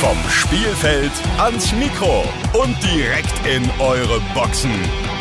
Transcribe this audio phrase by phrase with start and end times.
[0.00, 2.22] Vom Spielfeld ans Mikro
[2.52, 4.70] und direkt in eure Boxen.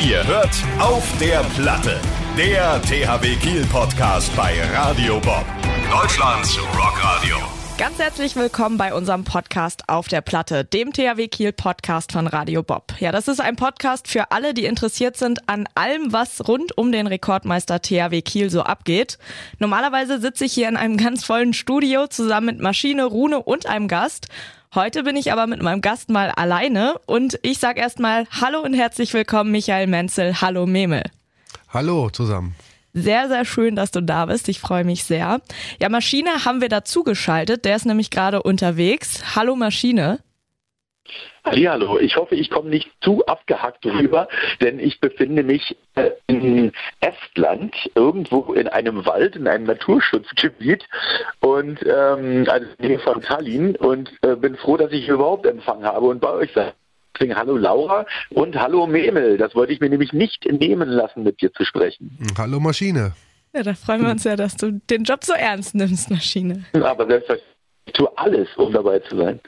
[0.07, 1.99] Ihr hört auf der Platte.
[2.37, 5.45] Der THW Kiel Podcast bei Radio Bob.
[5.91, 7.37] Deutschlands Rockradio.
[7.79, 12.61] Ganz herzlich willkommen bei unserem Podcast auf der Platte, dem THW Kiel Podcast von Radio
[12.61, 12.93] Bob.
[12.99, 16.91] Ja, das ist ein Podcast für alle, die interessiert sind an allem, was rund um
[16.91, 19.17] den Rekordmeister THW Kiel so abgeht.
[19.57, 23.87] Normalerweise sitze ich hier in einem ganz vollen Studio zusammen mit Maschine, Rune und einem
[23.87, 24.27] Gast.
[24.75, 28.73] Heute bin ich aber mit meinem Gast mal alleine und ich sag erstmal Hallo und
[28.73, 30.41] herzlich willkommen Michael Menzel.
[30.41, 31.03] Hallo Memel.
[31.69, 32.53] Hallo zusammen.
[32.93, 34.49] Sehr, sehr schön, dass du da bist.
[34.49, 35.41] Ich freue mich sehr.
[35.79, 37.63] Ja, Maschine haben wir dazu geschaltet.
[37.63, 39.35] Der ist nämlich gerade unterwegs.
[39.35, 40.19] Hallo Maschine.
[41.49, 44.27] Hallo, ich hoffe, ich komme nicht zu abgehackt rüber,
[44.61, 50.85] denn ich befinde mich äh, in Estland, irgendwo in einem Wald, in einem Naturschutzgebiet
[51.39, 56.07] und ähm, also Nähe von Tallinn und äh, bin froh, dass ich überhaupt Empfang habe
[56.07, 56.73] und bei euch sein.
[57.15, 59.37] Deswegen hallo Laura und hallo Memel.
[59.37, 62.17] Das wollte ich mir nämlich nicht nehmen lassen, mit dir zu sprechen.
[62.37, 63.13] Hallo Maschine.
[63.53, 66.65] Ja, da freuen wir uns ja, dass du den Job so ernst nimmst, Maschine.
[66.73, 69.39] Aber selbstverständlich, ich tue alles, um dabei zu sein.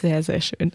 [0.00, 0.72] Sehr, sehr schön.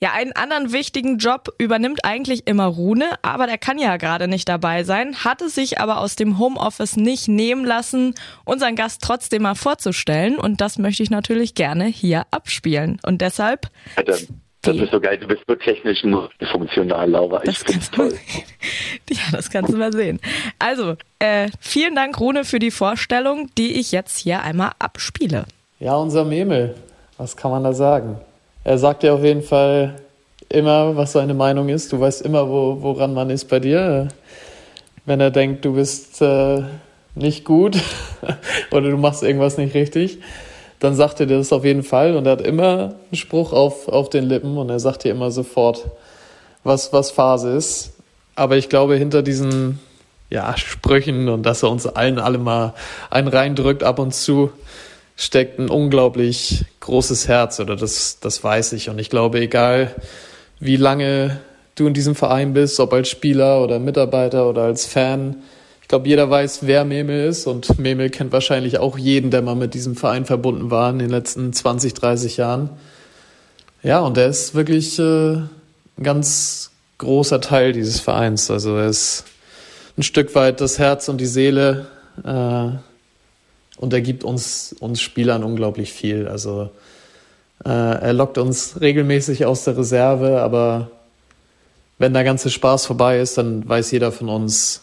[0.00, 4.48] Ja, einen anderen wichtigen Job übernimmt eigentlich immer Rune, aber der kann ja gerade nicht
[4.48, 9.42] dabei sein, hat es sich aber aus dem Homeoffice nicht nehmen lassen, unseren Gast trotzdem
[9.42, 12.98] mal vorzustellen und das möchte ich natürlich gerne hier abspielen.
[13.04, 13.70] Und deshalb
[14.64, 17.42] Das ist so geil, du bist so technisch nur funktional, Laura.
[17.44, 18.10] Ich Das du mal toll.
[18.10, 18.44] sehen.
[19.10, 20.20] Ja, das kannst du mal sehen.
[20.58, 25.44] Also, äh, vielen Dank, Rune, für die Vorstellung, die ich jetzt hier einmal abspiele.
[25.80, 26.76] Ja, unser Memel.
[27.18, 28.16] Was kann man da sagen?
[28.64, 29.96] Er sagt dir auf jeden Fall
[30.48, 31.92] immer, was seine Meinung ist.
[31.92, 34.08] Du weißt immer, wo, woran man ist bei dir.
[35.04, 36.62] Wenn er denkt, du bist äh,
[37.16, 37.76] nicht gut
[38.70, 40.18] oder du machst irgendwas nicht richtig,
[40.78, 42.14] dann sagt er dir das auf jeden Fall.
[42.14, 45.32] Und er hat immer einen Spruch auf, auf den Lippen und er sagt dir immer
[45.32, 45.84] sofort,
[46.62, 47.94] was, was Phase ist.
[48.36, 49.80] Aber ich glaube, hinter diesen
[50.30, 52.74] ja, Sprüchen und dass er uns allen alle mal
[53.10, 54.52] einen reindrückt ab und zu,
[55.16, 58.90] steckt ein unglaublich großes Herz oder das, das weiß ich.
[58.90, 59.94] Und ich glaube, egal
[60.60, 61.40] wie lange
[61.74, 65.36] du in diesem Verein bist, ob als Spieler oder Mitarbeiter oder als Fan,
[65.80, 69.54] ich glaube, jeder weiß, wer Memel ist und Memel kennt wahrscheinlich auch jeden, der mal
[69.54, 72.70] mit diesem Verein verbunden war in den letzten 20, 30 Jahren.
[73.82, 75.02] Ja, und er ist wirklich äh,
[75.34, 75.50] ein
[76.02, 78.50] ganz großer Teil dieses Vereins.
[78.50, 79.24] Also er ist
[79.98, 81.86] ein Stück weit das Herz und die Seele
[82.24, 82.70] äh,
[83.76, 86.28] und er gibt uns, uns Spielern unglaublich viel.
[86.28, 86.70] Also
[87.64, 90.90] äh, er lockt uns regelmäßig aus der Reserve, aber
[91.98, 94.82] wenn der ganze Spaß vorbei ist, dann weiß jeder von uns,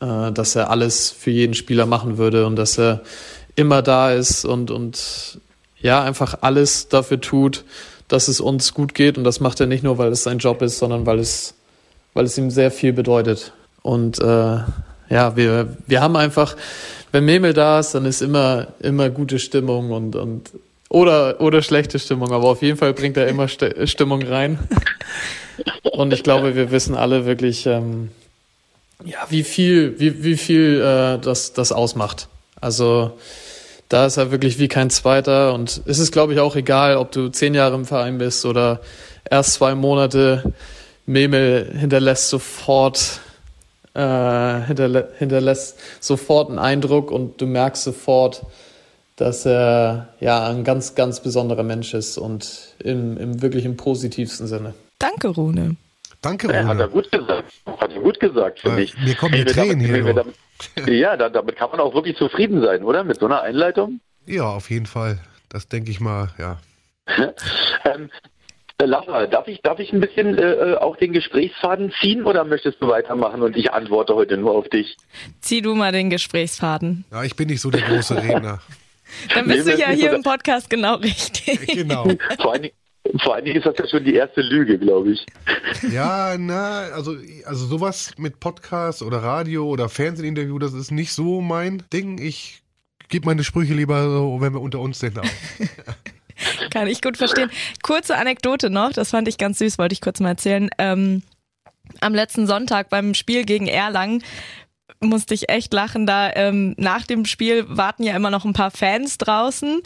[0.00, 3.02] äh, dass er alles für jeden Spieler machen würde und dass er
[3.54, 5.40] immer da ist und, und
[5.78, 7.64] ja, einfach alles dafür tut,
[8.08, 9.18] dass es uns gut geht.
[9.18, 11.54] Und das macht er nicht nur, weil es sein Job ist, sondern weil es,
[12.14, 13.52] weil es ihm sehr viel bedeutet.
[13.82, 14.58] Und äh,
[15.08, 16.56] ja, wir, wir haben einfach,
[17.12, 20.50] wenn Memel da ist, dann ist immer, immer gute Stimmung und, und
[20.88, 24.58] oder, oder schlechte Stimmung, aber auf jeden Fall bringt er immer St Stimmung rein.
[25.82, 28.10] Und ich glaube, wir wissen alle wirklich, ähm,
[29.04, 32.28] ja, wie viel, wie, wie viel äh, das, das ausmacht.
[32.60, 33.12] Also
[33.88, 37.12] da ist er wirklich wie kein Zweiter und es ist, glaube ich, auch egal, ob
[37.12, 38.80] du zehn Jahre im Verein bist oder
[39.30, 40.54] erst zwei Monate.
[41.06, 43.20] Memel hinterlässt sofort
[43.96, 48.44] äh, hinterlä hinterlässt sofort einen Eindruck und du merkst sofort,
[49.16, 54.46] dass er ja ein ganz, ganz besonderer Mensch ist und im, im wirklich im positivsten
[54.46, 54.74] Sinne.
[54.98, 55.76] Danke, Rune.
[56.22, 56.88] Danke, Ja, hat er Rune.
[56.88, 57.52] gut gesagt.
[57.66, 58.98] Hat er gut gesagt, finde Äh, ich.
[58.98, 62.16] mir kommen die wir Tränen damit- hier, damit- Ja, da, damit kann man auch wirklich
[62.16, 63.04] zufrieden sein, oder?
[63.04, 64.00] Mit so einer Einleitung.
[64.26, 65.18] Ja, auf jeden Fall.
[65.48, 66.58] Das denke ich mal, ja.
[67.84, 68.10] Ähm,
[68.78, 72.44] äh, Laura, darf ich, darf ich ein bisschen äh, äh, auch den Gesprächsfaden ziehen oder
[72.44, 74.96] möchtest du weitermachen und ich antworte heute nur auf dich?
[75.40, 77.04] Zieh du mal den Gesprächsfaden.
[77.10, 78.60] Ja, ich bin nicht so der große Redner.
[79.34, 81.66] Dann bist Nee, du ja hier im Podcast genau richtig.
[81.68, 82.04] genau.
[82.40, 82.74] Vor allen, Dingen,
[83.22, 85.24] vor allen Dingen ist das ja schon die erste Lüge, glaube ich.
[85.92, 87.14] Ja, na, also,
[87.44, 92.18] also sowas mit Podcast oder Radio oder Fernsehinterview, das ist nicht so mein Ding.
[92.18, 92.62] Ich
[93.08, 95.18] gebe meine Sprüche lieber so, wenn wir unter uns sind.
[95.20, 95.24] Auch.
[96.76, 97.50] Kann ich gut verstehen.
[97.82, 100.68] Kurze Anekdote noch, das fand ich ganz süß, wollte ich kurz mal erzählen.
[100.76, 101.22] Ähm,
[102.00, 104.22] am letzten Sonntag beim Spiel gegen Erlangen
[105.00, 106.04] musste ich echt lachen.
[106.06, 109.80] Da ähm, nach dem Spiel warten ja immer noch ein paar Fans draußen.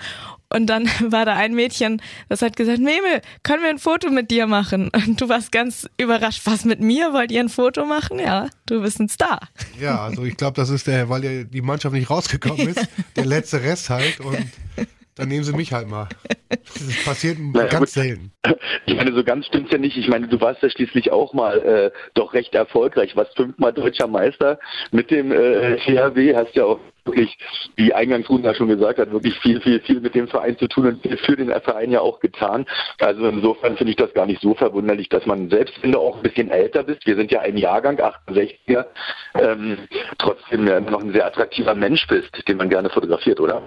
[0.52, 4.32] Und dann war da ein Mädchen, das hat gesagt, Memel, können wir ein Foto mit
[4.32, 4.90] dir machen?
[4.92, 6.42] Und du warst ganz überrascht.
[6.46, 7.12] Was mit mir?
[7.12, 8.18] Wollt ihr ein Foto machen?
[8.18, 9.48] Ja, du bist ein Star.
[9.80, 13.62] Ja, also ich glaube, das ist der, weil die Mannschaft nicht rausgekommen ist, der letzte
[13.62, 14.44] Rest halt und
[15.14, 16.08] dann nehmen sie mich halt mal.
[16.48, 17.88] Das passiert naja, ganz gut.
[17.88, 18.32] selten.
[18.86, 19.96] Ich meine, so ganz stimmt's ja nicht.
[19.96, 23.14] Ich meine, du warst ja schließlich auch mal äh, doch recht erfolgreich.
[23.14, 24.58] Warst fünfmal deutscher Meister
[24.90, 26.34] mit dem äh, THW.
[26.34, 27.38] Hast ja auch wirklich,
[27.76, 31.20] wie Eingangsrunda schon gesagt hat, wirklich viel, viel, viel mit dem Verein zu tun und
[31.20, 32.66] für den Verein ja auch getan.
[32.98, 36.16] Also insofern finde ich das gar nicht so verwunderlich, dass man selbst, wenn du auch
[36.16, 38.86] ein bisschen älter bist, wir sind ja ein Jahrgang, 68er,
[39.34, 39.78] ähm,
[40.18, 43.62] trotzdem noch ein sehr attraktiver Mensch bist, den man gerne fotografiert, oder?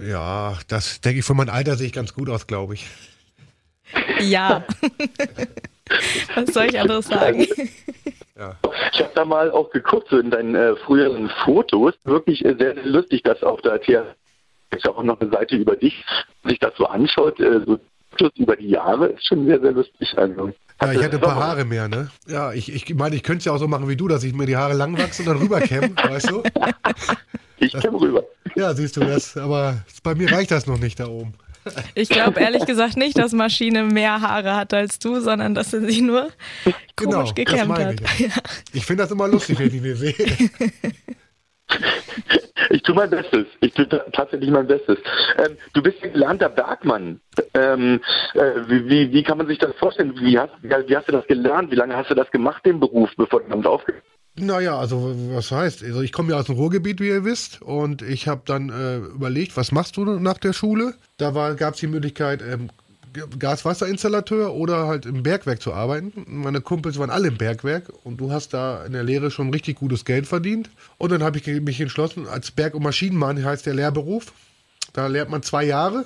[0.00, 2.86] Ja, das denke ich, für mein Alter sehe ich ganz gut aus, glaube ich.
[4.20, 4.64] Ja.
[6.34, 7.46] Was soll ich anderes sagen?
[8.38, 8.56] Ja.
[8.92, 12.74] Ich habe da mal auch geguckt, so in deinen äh, früheren Fotos, wirklich äh, sehr,
[12.74, 14.14] sehr lustig, dass auf der TH
[14.70, 16.04] ist ja auch noch eine Seite über dich,
[16.44, 17.80] sich das so anschaut, äh, so
[18.10, 20.16] Fotos über die Jahre, ist schon sehr, sehr lustig.
[20.16, 22.10] Also, ja, ich hatte ein paar Haare mehr, ne?
[22.28, 24.32] Ja, ich, ich meine, ich könnte es ja auch so machen wie du, dass ich
[24.32, 26.42] mir die Haare lang wachse und dann rüberkämme, weißt du?
[27.60, 28.22] Ich kämme rüber.
[28.58, 31.34] Ja, siehst du das, aber bei mir reicht das noch nicht da oben.
[31.94, 35.80] Ich glaube ehrlich gesagt nicht, dass Maschine mehr Haare hat als du, sondern dass sie
[35.84, 36.30] sich nur
[36.96, 38.00] genau, komisch gekämmt hat.
[38.00, 38.32] Ich, ja.
[38.72, 40.14] ich finde das immer lustig, wenn ich die sehe.
[42.70, 43.46] Ich tue mein Bestes.
[43.60, 44.98] Ich tue tatsächlich mein Bestes.
[45.38, 47.20] Ähm, du bist ein gelernter Bergmann.
[47.54, 48.00] Ähm,
[48.34, 50.18] äh, wie, wie, kann man sich das vorstellen?
[50.20, 51.70] Wie hast, wie hast, du das gelernt?
[51.70, 54.02] Wie lange hast du das gemacht, den Beruf, bevor du damit aufgehört
[54.40, 55.82] naja, also was heißt?
[55.82, 58.98] Also ich komme ja aus dem Ruhrgebiet, wie ihr wisst, und ich habe dann äh,
[58.98, 60.94] überlegt, was machst du nach der Schule?
[61.16, 62.70] Da gab es die Möglichkeit, ähm,
[63.38, 66.12] Gaswasserinstallateur oder halt im Bergwerk zu arbeiten.
[66.26, 69.78] Meine Kumpels waren alle im Bergwerk und du hast da in der Lehre schon richtig
[69.78, 70.70] gutes Geld verdient.
[70.98, 74.32] Und dann habe ich mich entschlossen, als Berg- und Maschinenmann heißt der Lehrberuf.
[74.92, 76.04] Da lernt man zwei Jahre.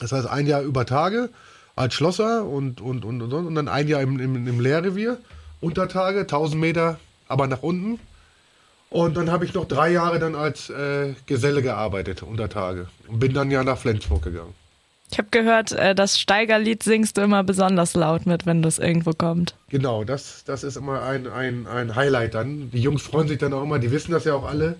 [0.00, 1.30] Das heißt ein Jahr über Tage
[1.76, 5.18] als Schlosser und, und, und, und, und dann ein Jahr im, im, im Lehrrevier.
[5.60, 6.98] Untertage, 1000 Meter
[7.34, 7.98] aber nach unten.
[8.90, 12.86] Und dann habe ich noch drei Jahre dann als äh, Geselle gearbeitet, unter Tage.
[13.08, 14.54] Und bin dann ja nach Flensburg gegangen.
[15.10, 19.10] Ich habe gehört, äh, das Steigerlied singst du immer besonders laut mit, wenn das irgendwo
[19.10, 19.56] kommt.
[19.68, 22.70] Genau, das, das ist immer ein, ein, ein Highlight dann.
[22.70, 24.76] Die Jungs freuen sich dann auch immer, die wissen das ja auch alle.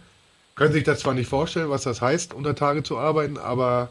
[0.54, 3.88] Können sich das zwar nicht vorstellen, was das heißt, unter Tage zu arbeiten, aber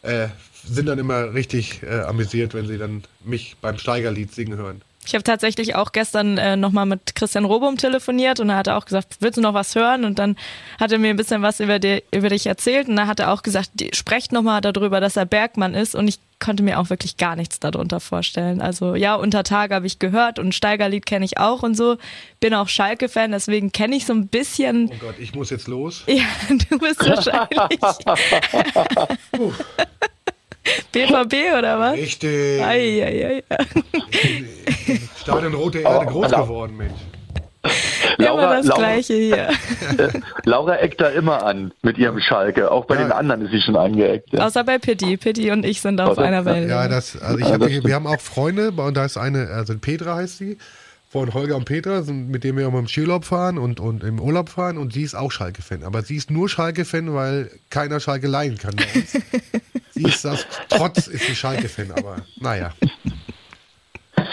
[0.00, 0.28] äh,
[0.64, 4.80] sind dann immer richtig äh, amüsiert, wenn sie dann mich beim Steigerlied singen hören.
[5.08, 8.84] Ich habe tatsächlich auch gestern äh, nochmal mit Christian Robum telefoniert und er hat auch
[8.84, 10.04] gesagt, willst du noch was hören?
[10.04, 10.36] Und dann
[10.78, 13.32] hat er mir ein bisschen was über, die, über dich erzählt und da hat er
[13.32, 17.16] auch gesagt, sprecht nochmal darüber, dass er Bergmann ist und ich konnte mir auch wirklich
[17.16, 18.60] gar nichts darunter vorstellen.
[18.60, 21.96] Also ja, unter Tage habe ich gehört und Steigerlied kenne ich auch und so.
[22.40, 24.90] Bin auch Schalke-Fan, deswegen kenne ich so ein bisschen.
[24.92, 26.04] Oh Gott, ich muss jetzt los.
[26.18, 26.24] Ja,
[26.68, 27.80] du bist wahrscheinlich.
[30.92, 31.94] BVB oder was?
[31.94, 32.62] Richtig.
[32.62, 35.00] Ei, ei, ei.
[35.20, 36.92] Stadion Rote Erde oh, groß geworden, Mensch.
[38.18, 39.48] Laura, immer das Laura, Gleiche hier.
[40.44, 42.70] Laura eckt da immer an mit ihrem Schalke.
[42.70, 43.02] Auch bei ja.
[43.02, 44.32] den anderen ist sie schon angeeckt.
[44.32, 44.46] Ja.
[44.46, 45.16] Außer bei Pitti.
[45.16, 46.68] Pitti und ich sind auf Außer, einer Welt.
[46.68, 50.16] Ja, das, also ich hab, wir haben auch Freunde, und da ist eine, also Petra
[50.16, 50.58] heißt sie,
[51.08, 54.20] von Holger und Petra, mit dem wir auch mal im Skiurlaub fahren und, und im
[54.20, 55.82] Urlaub fahren und sie ist auch Schalke-Fan.
[55.82, 59.12] Aber sie ist nur Schalke-Fan, weil keiner Schalke leihen kann bei uns.
[59.90, 62.72] sie ist das, trotz ist sie Schalke-Fan, aber naja.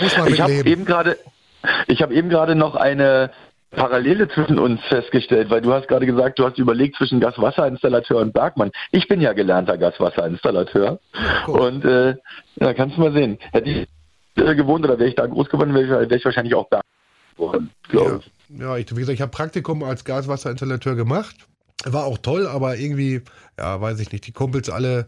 [0.01, 1.17] Muss man ich habe eben gerade,
[1.87, 3.31] ich habe eben gerade noch eine
[3.71, 8.33] Parallele zwischen uns festgestellt, weil du hast gerade gesagt, du hast überlegt zwischen Gaswasserinstallateur und
[8.33, 8.71] Bergmann.
[8.91, 10.99] Ich bin ja gelernter Gaswasserinstallateur.
[11.13, 12.15] Ja, und äh,
[12.55, 13.37] ja, kannst du mal sehen.
[13.51, 13.87] Hätte ich
[14.35, 16.81] äh, gewohnt oder wäre ich da groß geworden, wäre ich, wär ich wahrscheinlich auch da
[17.35, 18.59] geworden, glaube ich.
[18.59, 21.35] Ja, ich, wie gesagt, ich habe Praktikum als Gaswasserinstallateur gemacht.
[21.83, 23.21] War auch toll, aber irgendwie,
[23.59, 25.07] ja, weiß ich nicht, die Kumpels alle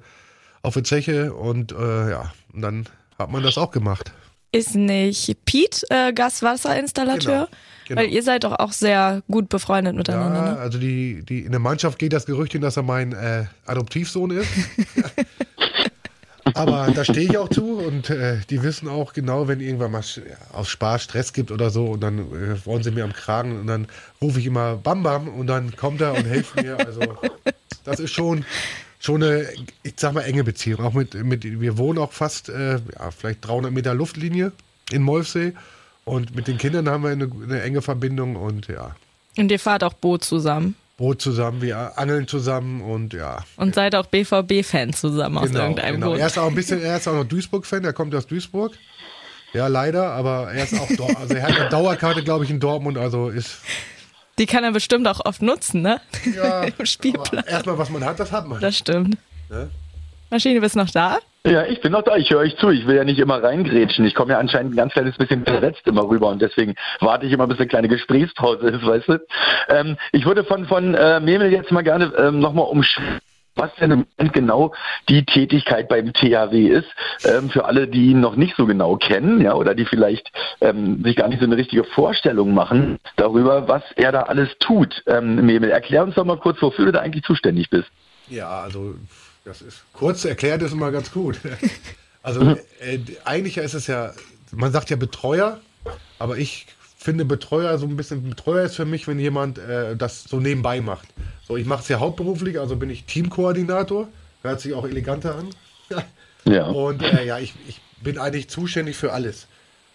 [0.63, 4.11] auf der Zeche und äh, ja, und dann hat man das auch gemacht.
[4.51, 7.47] Ist nicht Pete äh, Gaswasserinstallateur?
[7.47, 7.57] Genau.
[7.87, 8.01] Genau.
[8.01, 10.45] Weil ihr seid doch auch sehr gut befreundet miteinander.
[10.45, 10.59] Ja, ne?
[10.59, 14.31] also die, die, in der Mannschaft geht das Gerücht hin, dass er mein äh, Adoptivsohn
[14.31, 14.49] ist.
[16.53, 20.03] Aber da stehe ich auch zu und äh, die wissen auch genau, wenn irgendwann mal
[20.53, 23.67] aus Spaß Stress gibt oder so und dann äh, wollen sie mir am Kragen und
[23.67, 23.87] dann
[24.21, 26.77] rufe ich immer Bam Bam und dann kommt er und hilft mir.
[26.77, 27.01] Also
[27.83, 28.45] das ist schon
[28.99, 29.47] schon eine,
[29.83, 30.81] ich sag mal, enge Beziehung.
[30.81, 34.51] Auch mit, mit wir wohnen auch fast, äh, ja, vielleicht 300 Meter Luftlinie
[34.91, 35.53] in Molfsee
[36.05, 38.95] und mit den Kindern haben wir eine, eine enge Verbindung und ja.
[39.37, 40.75] Und ihr fahrt auch Boot zusammen?
[40.97, 43.45] Boot zusammen, wir angeln zusammen und ja.
[43.55, 46.07] Und seid auch BVB-Fan zusammen aus genau, irgendeinem genau.
[46.07, 46.19] Grund.
[46.19, 48.73] Er ist auch ein bisschen, er ist auch noch Duisburg-Fan, er kommt aus Duisburg.
[49.53, 51.15] Ja, leider, aber er ist auch dort.
[51.15, 53.59] Also er hat eine Dauerkarte, glaube ich, in Dortmund, also ist.
[54.39, 56.01] Die kann er bestimmt auch oft nutzen, ne?
[56.35, 56.63] Ja.
[56.77, 57.45] Im Spielplan.
[57.45, 58.59] Erstmal, was man hat, das hat man.
[58.59, 59.17] Das stimmt.
[59.51, 59.67] Ja?
[60.31, 61.19] Maschine, bist noch da?
[61.47, 62.17] Ja, ich bin noch da.
[62.17, 62.69] Ich höre euch zu.
[62.71, 64.05] Ich will ja nicht immer reingrätschen.
[64.05, 67.31] Ich komme ja anscheinend ein ganz kleines bisschen versetzt immer rüber und deswegen warte ich
[67.31, 69.19] immer, bis eine kleine Gesprächspause ist, weißt du.
[69.69, 73.19] Ähm, ich würde von, von äh, Memel jetzt mal gerne ähm, nochmal umschreiben
[73.57, 74.71] was denn genau
[75.09, 76.87] die Tätigkeit beim THW ist,
[77.23, 81.03] ähm, für alle, die ihn noch nicht so genau kennen, ja, oder die vielleicht ähm,
[81.03, 85.01] sich gar nicht so eine richtige Vorstellung machen darüber, was er da alles tut.
[85.07, 87.89] Ähm, Memel, erklär uns doch mal kurz, wofür du da eigentlich zuständig bist.
[88.29, 88.93] Ja, also
[89.47, 91.39] das ist kurz erklärt ist immer ganz gut.
[92.23, 92.41] Also
[92.81, 94.11] äh, eigentlich ist es ja,
[94.51, 95.61] man sagt ja Betreuer,
[96.19, 96.65] aber ich
[96.97, 100.81] finde Betreuer so ein bisschen, Betreuer ist für mich, wenn jemand äh, das so nebenbei
[100.81, 101.07] macht.
[101.47, 104.09] So, ich mache es ja hauptberuflich, also bin ich Teamkoordinator,
[104.41, 105.49] hört sich auch eleganter an.
[106.43, 106.65] ja.
[106.65, 109.47] Und äh, ja, ich, ich bin eigentlich zuständig für alles.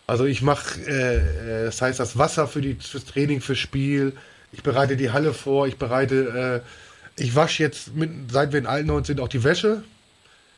[0.07, 4.15] Also ich mache, äh, äh, das heißt das Wasser für die, fürs Training, fürs Spiel.
[4.53, 6.69] Ich bereite die Halle vor, ich bereite, äh,
[7.17, 9.83] ich wasche jetzt, mit, seit wir in Altenholz sind, auch die Wäsche.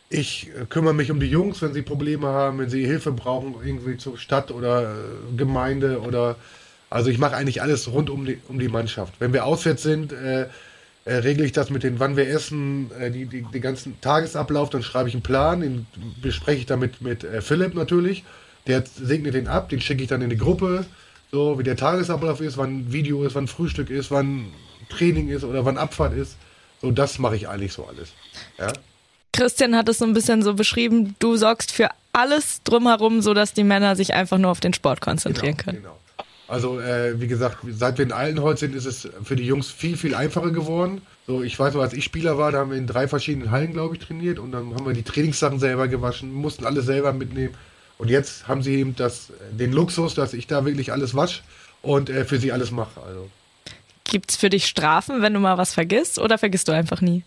[0.08, 3.54] Ich äh, kümmere mich um die Jungs, wenn sie Probleme haben, wenn sie Hilfe brauchen,
[3.64, 6.36] irgendwie zur Stadt oder äh, Gemeinde oder
[6.90, 9.14] also ich mache eigentlich alles rund um die, um die Mannschaft.
[9.18, 10.46] Wenn wir auswärts sind, äh,
[11.06, 14.70] äh, regle ich das mit den, wann wir essen, äh, die, die, den ganzen Tagesablauf,
[14.70, 15.86] dann schreibe ich einen Plan, den
[16.22, 18.22] bespreche ich damit mit äh, Philipp natürlich.
[18.66, 20.86] Der segnet den ab, den schicke ich dann in die Gruppe,
[21.30, 24.46] so wie der Tagesablauf ist, wann Video ist, wann Frühstück ist, wann
[24.94, 26.36] Training ist oder wann Abfahrt ist.
[26.80, 28.10] So, das mache ich eigentlich so alles.
[28.58, 28.72] Ja?
[29.32, 33.64] Christian hat es so ein bisschen so beschrieben, du sorgst für alles drumherum, sodass die
[33.64, 35.82] Männer sich einfach nur auf den Sport konzentrieren genau, können.
[35.82, 35.98] Genau.
[36.46, 39.96] Also, äh, wie gesagt, seit wir in Altenholz sind, ist es für die Jungs viel,
[39.96, 41.00] viel einfacher geworden.
[41.26, 43.72] So, ich weiß noch, als ich Spieler war, da haben wir in drei verschiedenen Hallen,
[43.72, 47.54] glaube ich, trainiert und dann haben wir die Trainingssachen selber gewaschen, mussten alles selber mitnehmen.
[47.96, 51.40] Und jetzt haben sie eben das, den Luxus, dass ich da wirklich alles wasche
[51.80, 53.00] und äh, für sie alles mache.
[53.00, 53.30] Also.
[54.04, 57.22] Gibt es für dich Strafen, wenn du mal was vergisst oder vergisst du einfach nie?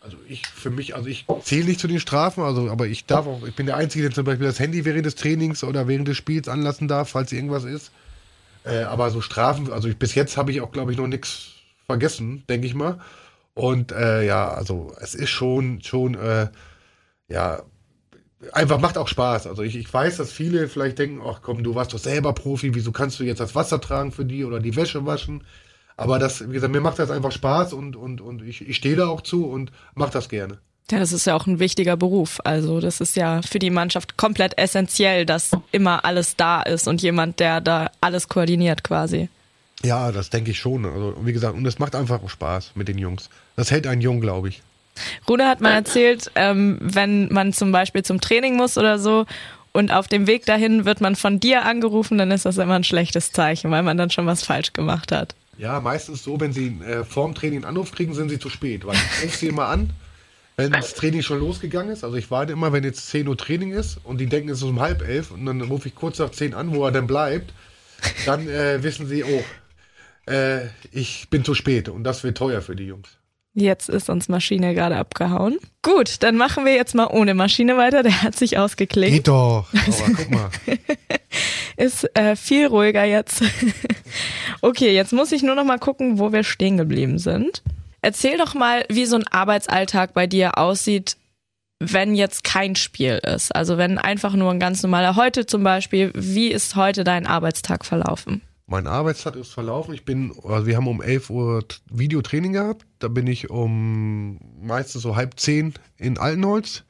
[0.00, 3.26] Also ich für mich, also ich zähle nicht zu den Strafen, also aber ich darf
[3.26, 6.08] auch, ich bin der Einzige, der zum Beispiel das Handy während des Trainings oder während
[6.08, 7.92] des Spiels anlassen darf, falls irgendwas ist.
[8.64, 11.50] Äh, aber so Strafen, also ich, bis jetzt habe ich auch, glaube ich, noch nichts
[11.86, 12.98] vergessen, denke ich mal.
[13.54, 16.48] Und äh, ja, also es ist schon, schon, äh,
[17.28, 17.62] ja,
[18.52, 19.46] einfach macht auch Spaß.
[19.46, 22.74] Also ich, ich weiß, dass viele vielleicht denken, ach komm, du warst doch selber Profi,
[22.74, 25.44] wieso kannst du jetzt das Wasser tragen für die oder die Wäsche waschen?
[25.96, 28.96] Aber das, wie gesagt, mir macht das einfach Spaß und, und, und ich, ich stehe
[28.96, 30.58] da auch zu und mache das gerne.
[30.90, 32.40] Ja, das ist ja auch ein wichtiger Beruf.
[32.44, 37.00] Also das ist ja für die Mannschaft komplett essentiell, dass immer alles da ist und
[37.02, 39.28] jemand, der da alles koordiniert quasi.
[39.84, 40.84] Ja, das denke ich schon.
[40.84, 43.30] Also wie gesagt, und es macht einfach Spaß mit den Jungs.
[43.56, 44.62] Das hält einen jung, glaube ich.
[45.28, 49.24] Rune hat mal erzählt, ähm, wenn man zum Beispiel zum Training muss oder so
[49.72, 52.84] und auf dem Weg dahin wird man von dir angerufen, dann ist das immer ein
[52.84, 55.34] schlechtes Zeichen, weil man dann schon was falsch gemacht hat.
[55.58, 58.86] Ja, meistens so, wenn sie äh, vorm Training einen Anruf kriegen, sind sie zu spät.
[58.86, 59.90] Weil ich rufe sie immer an,
[60.56, 62.04] wenn das Training schon losgegangen ist.
[62.04, 64.64] Also ich warte immer, wenn jetzt 10 Uhr Training ist und die denken, es ist
[64.64, 67.52] um halb elf und dann rufe ich kurz nach 10 an, wo er dann bleibt.
[68.26, 72.74] Dann äh, wissen sie, oh, äh, ich bin zu spät und das wird teuer für
[72.74, 73.18] die Jungs.
[73.54, 75.58] Jetzt ist uns Maschine gerade abgehauen.
[75.82, 78.02] Gut, dann machen wir jetzt mal ohne Maschine weiter.
[78.02, 79.12] Der hat sich ausgeklingt.
[79.12, 79.68] Geht doch.
[79.74, 80.50] Aber guck mal.
[81.76, 83.42] ist äh, viel ruhiger jetzt.
[84.60, 87.62] okay, jetzt muss ich nur noch mal gucken, wo wir stehen geblieben sind.
[88.00, 91.16] Erzähl doch mal, wie so ein Arbeitsalltag bei dir aussieht,
[91.78, 93.54] wenn jetzt kein Spiel ist.
[93.54, 96.12] Also wenn einfach nur ein ganz normaler heute zum Beispiel.
[96.14, 98.42] Wie ist heute dein Arbeitstag verlaufen?
[98.66, 99.92] Mein Arbeitstag ist verlaufen.
[99.92, 102.86] Ich bin, also wir haben um 11 Uhr Videotraining gehabt.
[103.00, 106.84] Da bin ich um meistens so halb zehn in Altenholz,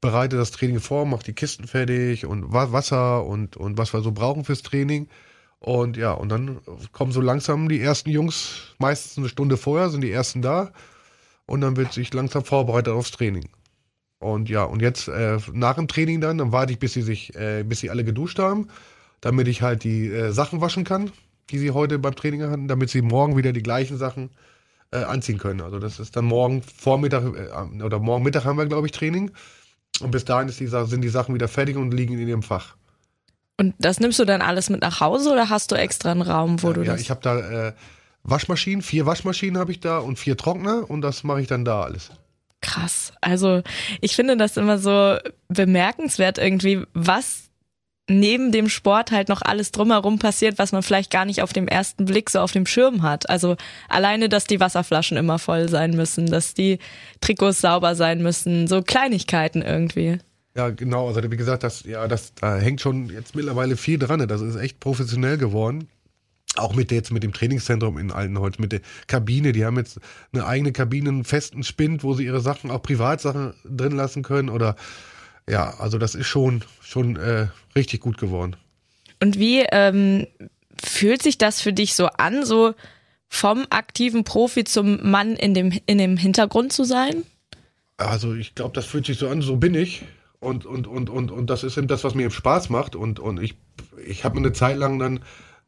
[0.00, 4.12] bereite das Training vor, mache die Kisten fertig und Wasser und, und was wir so
[4.12, 5.08] brauchen fürs Training.
[5.60, 6.60] Und ja, und dann
[6.92, 10.72] kommen so langsam die ersten Jungs, meistens eine Stunde vorher sind die ersten da.
[11.46, 13.48] Und dann wird sich langsam vorbereitet aufs Training.
[14.18, 17.34] Und ja, und jetzt äh, nach dem Training dann, dann warte ich, bis sie sich,
[17.34, 18.68] äh, bis sie alle geduscht haben
[19.20, 21.10] damit ich halt die äh, Sachen waschen kann,
[21.50, 24.30] die sie heute beim Training hatten, damit sie morgen wieder die gleichen Sachen
[24.90, 25.60] äh, anziehen können.
[25.60, 29.30] Also das ist dann morgen Vormittag äh, oder morgen Mittag haben wir, glaube ich, Training.
[30.00, 32.76] Und bis dahin die, sind die Sachen wieder fertig und liegen in ihrem Fach.
[33.60, 36.62] Und das nimmst du dann alles mit nach Hause oder hast du extra einen Raum,
[36.62, 37.00] wo ja, du ja, das?
[37.00, 37.72] Ja, ich habe da äh,
[38.22, 41.82] Waschmaschinen, vier Waschmaschinen habe ich da und vier Trockner und das mache ich dann da
[41.82, 42.10] alles.
[42.60, 43.12] Krass.
[43.20, 43.62] Also
[44.00, 45.16] ich finde das immer so
[45.48, 47.47] bemerkenswert irgendwie, was
[48.08, 51.68] neben dem Sport halt noch alles drumherum passiert, was man vielleicht gar nicht auf dem
[51.68, 53.28] ersten Blick so auf dem Schirm hat.
[53.28, 53.56] Also
[53.88, 56.78] alleine, dass die Wasserflaschen immer voll sein müssen, dass die
[57.20, 60.18] Trikots sauber sein müssen, so Kleinigkeiten irgendwie.
[60.56, 61.06] Ja, genau.
[61.08, 64.26] Also wie gesagt, das, ja, das da hängt schon jetzt mittlerweile viel dran.
[64.26, 65.88] Das ist echt professionell geworden.
[66.56, 69.52] Auch mit jetzt mit dem Trainingszentrum in Altenholz, mit der Kabine.
[69.52, 70.00] Die haben jetzt
[70.32, 74.48] eine eigene Kabine, einen festen Spind, wo sie ihre Sachen, auch Privatsachen drin lassen können
[74.48, 74.74] oder
[75.48, 77.46] ja, also das ist schon, schon äh,
[77.78, 78.56] richtig gut geworden.
[79.22, 80.26] Und wie ähm,
[80.82, 82.74] fühlt sich das für dich so an, so
[83.28, 87.24] vom aktiven Profi zum Mann in dem, in dem Hintergrund zu sein?
[87.96, 90.04] Also ich glaube, das fühlt sich so an, so bin ich.
[90.40, 92.94] Und, und, und, und, und das ist eben das, was mir Spaß macht.
[92.94, 93.56] Und, und ich,
[94.04, 95.20] ich habe eine Zeit lang dann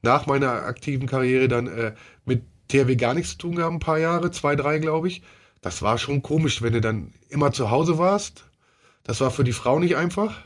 [0.02, 1.92] nach meiner aktiven Karriere dann äh,
[2.24, 5.22] mit THW gar nichts zu tun gehabt, ein paar Jahre, zwei, drei, glaube ich.
[5.60, 8.44] Das war schon komisch, wenn du dann immer zu Hause warst.
[9.04, 10.36] Das war für die Frau nicht einfach.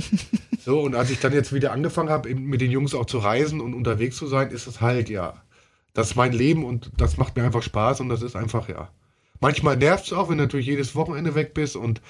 [0.64, 3.60] so, und als ich dann jetzt wieder angefangen habe, mit den Jungs auch zu reisen
[3.60, 5.34] und unterwegs zu sein, ist es halt, ja,
[5.92, 8.90] das ist mein Leben und das macht mir einfach Spaß und das ist einfach, ja.
[9.40, 12.00] Manchmal nervt es auch, wenn du natürlich jedes Wochenende weg bist und,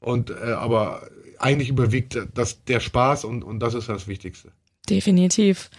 [0.00, 4.50] und äh, aber eigentlich überwiegt das, der Spaß und, und das ist das Wichtigste.
[4.88, 5.70] Definitiv.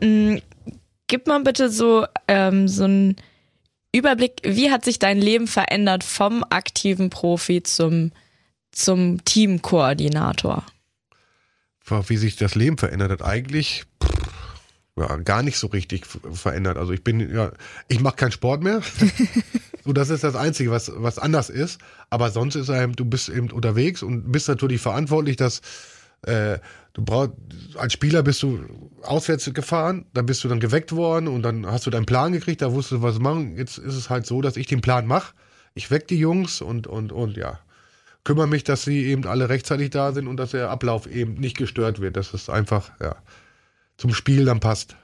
[0.00, 0.40] Mhm.
[1.06, 3.16] Gib mal bitte so, ähm, so einen
[3.92, 8.12] Überblick, wie hat sich dein Leben verändert vom aktiven Profi zum,
[8.74, 10.64] zum Teamkoordinator?
[11.86, 14.34] Wie sich das Leben verändert hat, eigentlich pff,
[14.96, 16.78] ja, gar nicht so richtig verändert.
[16.78, 17.52] Also ich bin, ja,
[17.88, 18.80] ich mache keinen Sport mehr.
[19.84, 21.80] so, das ist das Einzige, was, was anders ist.
[22.10, 25.62] Aber sonst ist eben, du bist eben unterwegs und bist natürlich verantwortlich, dass
[26.22, 26.58] äh,
[26.92, 27.32] du brauchst,
[27.76, 28.60] als Spieler bist du
[29.02, 32.62] auswärts gefahren, dann bist du dann geweckt worden und dann hast du deinen Plan gekriegt,
[32.62, 33.56] da wusstest du, was machen.
[33.56, 35.34] Jetzt ist es halt so, dass ich den Plan mache.
[35.74, 37.58] Ich weck die Jungs und, und, und ja,
[38.24, 41.56] kümmere mich, dass sie eben alle rechtzeitig da sind und dass der Ablauf eben nicht
[41.56, 42.16] gestört wird.
[42.16, 43.16] Dass es einfach, ja,
[43.96, 44.96] zum Spiel dann passt.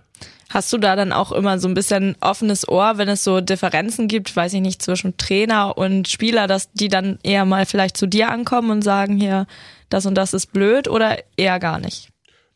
[0.48, 4.08] Hast du da dann auch immer so ein bisschen offenes Ohr, wenn es so Differenzen
[4.08, 8.08] gibt, weiß ich nicht, zwischen Trainer und Spieler, dass die dann eher mal vielleicht zu
[8.08, 9.46] dir ankommen und sagen, hier,
[9.90, 12.08] das und das ist blöd oder eher gar nicht?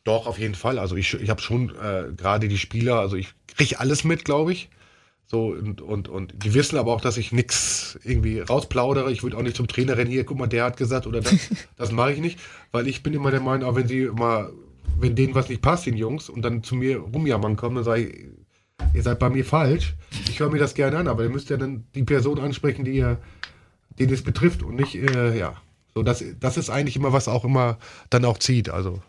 [0.03, 0.77] Doch, auf jeden Fall.
[0.77, 4.51] Also ich, ich habe schon äh, gerade die Spieler, also ich kriege alles mit, glaube
[4.51, 4.69] ich.
[5.35, 9.11] So, und, und, und die wissen aber auch, dass ich nichts irgendwie rausplaudere.
[9.11, 11.35] Ich würde auch nicht zum Trainer rennen, hier, guck mal, der hat gesagt oder das.
[11.75, 12.39] das mache ich nicht,
[12.71, 14.49] weil ich bin immer der Meinung, auch wenn sie immer,
[14.97, 18.03] wenn denen was nicht passt, den Jungs, und dann zu mir rumjammern kommen, dann sage
[18.03, 18.27] ich,
[18.93, 19.95] ihr seid bei mir falsch.
[20.29, 22.93] Ich höre mir das gerne an, aber ihr müsst ja dann die Person ansprechen, die
[22.93, 23.17] ihr,
[23.99, 25.61] den es betrifft und nicht, äh, ja.
[25.93, 27.77] So, das, das ist eigentlich immer, was auch immer
[28.09, 28.69] dann auch zieht.
[28.69, 29.01] Also,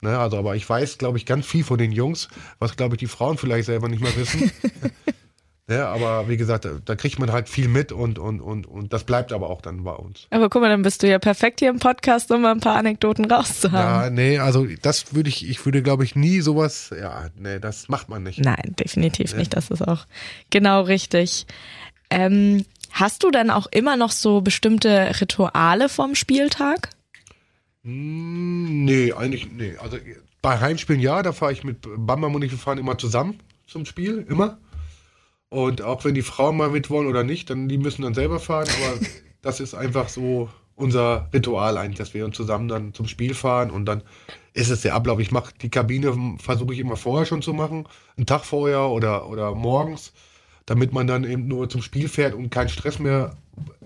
[0.00, 3.00] ne, also, aber ich weiß, glaube ich, ganz viel von den Jungs, was, glaube ich,
[3.00, 4.50] die Frauen vielleicht selber nicht mehr wissen.
[5.68, 9.04] Ja, aber wie gesagt, da kriegt man halt viel mit und, und, und, und das
[9.04, 10.26] bleibt aber auch dann bei uns.
[10.30, 12.76] Aber guck mal, dann bist du ja perfekt hier im Podcast, um mal ein paar
[12.76, 13.78] Anekdoten rauszuhaben.
[13.78, 17.88] Ja, nee, also das würde ich, ich würde glaube ich nie sowas, ja, nee, das
[17.88, 18.40] macht man nicht.
[18.42, 19.40] Nein, definitiv nee.
[19.40, 20.06] nicht, das ist auch
[20.48, 21.46] genau richtig.
[22.08, 26.88] Ähm, hast du dann auch immer noch so bestimmte Rituale vom Spieltag?
[27.84, 29.76] Hm, nee, eigentlich, nee.
[29.82, 29.98] Also
[30.40, 33.84] bei Heimspielen ja, da fahre ich mit Bamba und ich, wir fahren immer zusammen zum
[33.84, 34.56] Spiel, immer.
[35.50, 38.38] Und auch wenn die Frauen mal mit wollen oder nicht, dann die müssen dann selber
[38.38, 38.68] fahren.
[38.68, 39.06] Aber
[39.42, 43.70] das ist einfach so unser Ritual eigentlich, dass wir uns zusammen dann zum Spiel fahren
[43.70, 44.02] und dann
[44.54, 45.18] ist es der Ablauf.
[45.18, 49.28] Ich mache die Kabine, versuche ich immer vorher schon zu machen, einen Tag vorher oder,
[49.28, 50.12] oder morgens,
[50.66, 53.36] damit man dann eben nur zum Spiel fährt und keinen Stress mehr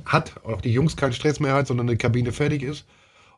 [0.04, 2.86] hat, auch die Jungs keinen Stress mehr hat, sondern die Kabine fertig ist.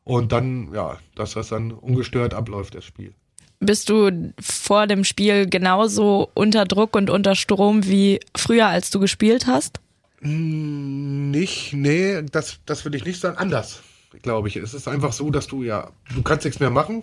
[0.03, 3.15] Und dann, ja, dass das dann ungestört abläuft, das Spiel.
[3.65, 9.01] Bist du vor dem Spiel genauso unter Druck und unter Strom wie früher, als du
[9.01, 9.81] gespielt hast?
[10.21, 13.39] Hm, nicht, nee, das, das will ich nicht sagen.
[13.39, 13.83] Anders,
[14.23, 14.57] glaube ich.
[14.57, 17.03] Es ist einfach so, dass du ja, du kannst nichts mehr machen.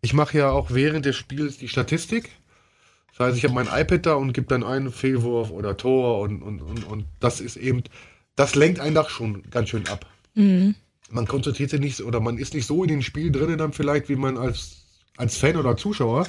[0.00, 2.30] Ich mache ja auch während des Spiels die Statistik.
[3.10, 6.42] Das heißt, ich habe mein iPad da und gebe dann einen Fehlwurf oder Tor und,
[6.42, 7.82] und, und, und das ist eben,
[8.36, 10.06] das lenkt einen doch schon ganz schön ab.
[10.34, 10.74] Mhm.
[11.10, 14.08] Man konzentriert sich nicht oder man ist nicht so in den Spiel drinnen dann vielleicht,
[14.08, 14.79] wie man als
[15.16, 16.26] als Fan oder Zuschauer,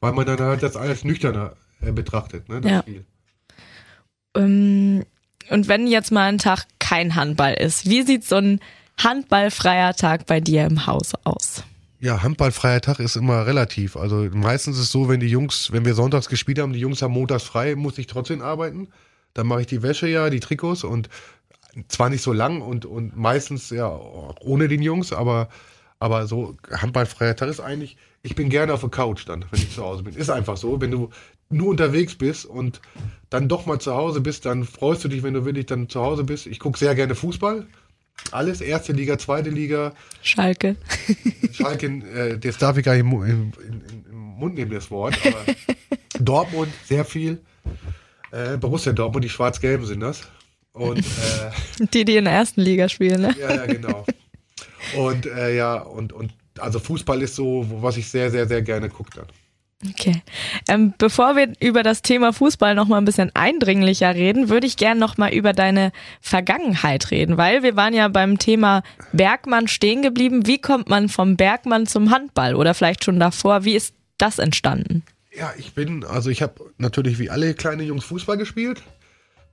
[0.00, 2.80] weil man dann halt das alles nüchterner äh, betrachtet, ne, das ja.
[2.82, 3.04] Spiel.
[4.32, 5.06] Um, ähm,
[5.50, 8.60] und wenn jetzt mal ein Tag kein Handball ist, wie sieht so ein
[9.02, 11.64] handballfreier Tag bei dir im Haus aus?
[11.98, 13.96] Ja, handballfreier Tag ist immer relativ.
[13.96, 17.02] Also meistens ist es so, wenn die Jungs, wenn wir sonntags gespielt haben, die Jungs
[17.02, 18.88] haben montags frei, muss ich trotzdem arbeiten.
[19.34, 21.08] Dann mache ich die Wäsche ja, die Trikots und
[21.88, 23.88] zwar nicht so lang und, und meistens ja
[24.40, 25.48] ohne den Jungs, aber,
[26.00, 29.74] aber so handballfreier Tag ist eigentlich, ich bin gerne auf der Couch dann, wenn ich
[29.74, 30.14] zu Hause bin.
[30.14, 30.80] Ist einfach so.
[30.80, 31.10] Wenn du
[31.50, 32.80] nur unterwegs bist und
[33.28, 36.00] dann doch mal zu Hause bist, dann freust du dich, wenn du wirklich dann zu
[36.00, 36.46] Hause bist.
[36.46, 37.66] Ich gucke sehr gerne Fußball.
[38.32, 39.92] Alles, erste Liga, zweite Liga.
[40.22, 40.76] Schalke.
[41.52, 43.52] Schalke, äh, das darf ich gar nicht im, im,
[44.10, 45.18] im Mund nehmen, das Wort.
[45.24, 45.44] Aber
[46.18, 47.40] Dortmund, sehr viel.
[48.30, 50.28] Äh, Borussia Dortmund, die Schwarz-Gelben sind das.
[50.72, 53.34] Und, äh, die, die in der ersten Liga spielen, ne?
[53.38, 54.06] Ja, ja, genau.
[54.96, 58.88] Und äh, ja, und, und also Fußball ist so, was ich sehr, sehr, sehr gerne
[58.88, 59.26] gucke dann.
[59.88, 60.22] Okay.
[60.68, 64.76] Ähm, bevor wir über das Thema Fußball noch mal ein bisschen eindringlicher reden, würde ich
[64.76, 68.82] gerne noch mal über deine Vergangenheit reden, weil wir waren ja beim Thema
[69.14, 70.46] Bergmann stehen geblieben.
[70.46, 73.64] Wie kommt man vom Bergmann zum Handball oder vielleicht schon davor?
[73.64, 75.02] Wie ist das entstanden?
[75.34, 78.82] Ja, ich bin, also ich habe natürlich wie alle kleine Jungs Fußball gespielt.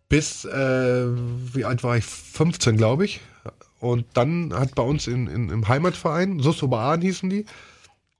[0.10, 1.06] Bis, äh,
[1.54, 2.06] wie alt war ich?
[2.06, 3.22] 15, glaube ich.
[3.80, 7.46] Und dann hat bei uns in, in, im Heimatverein, Sussobaan hießen die,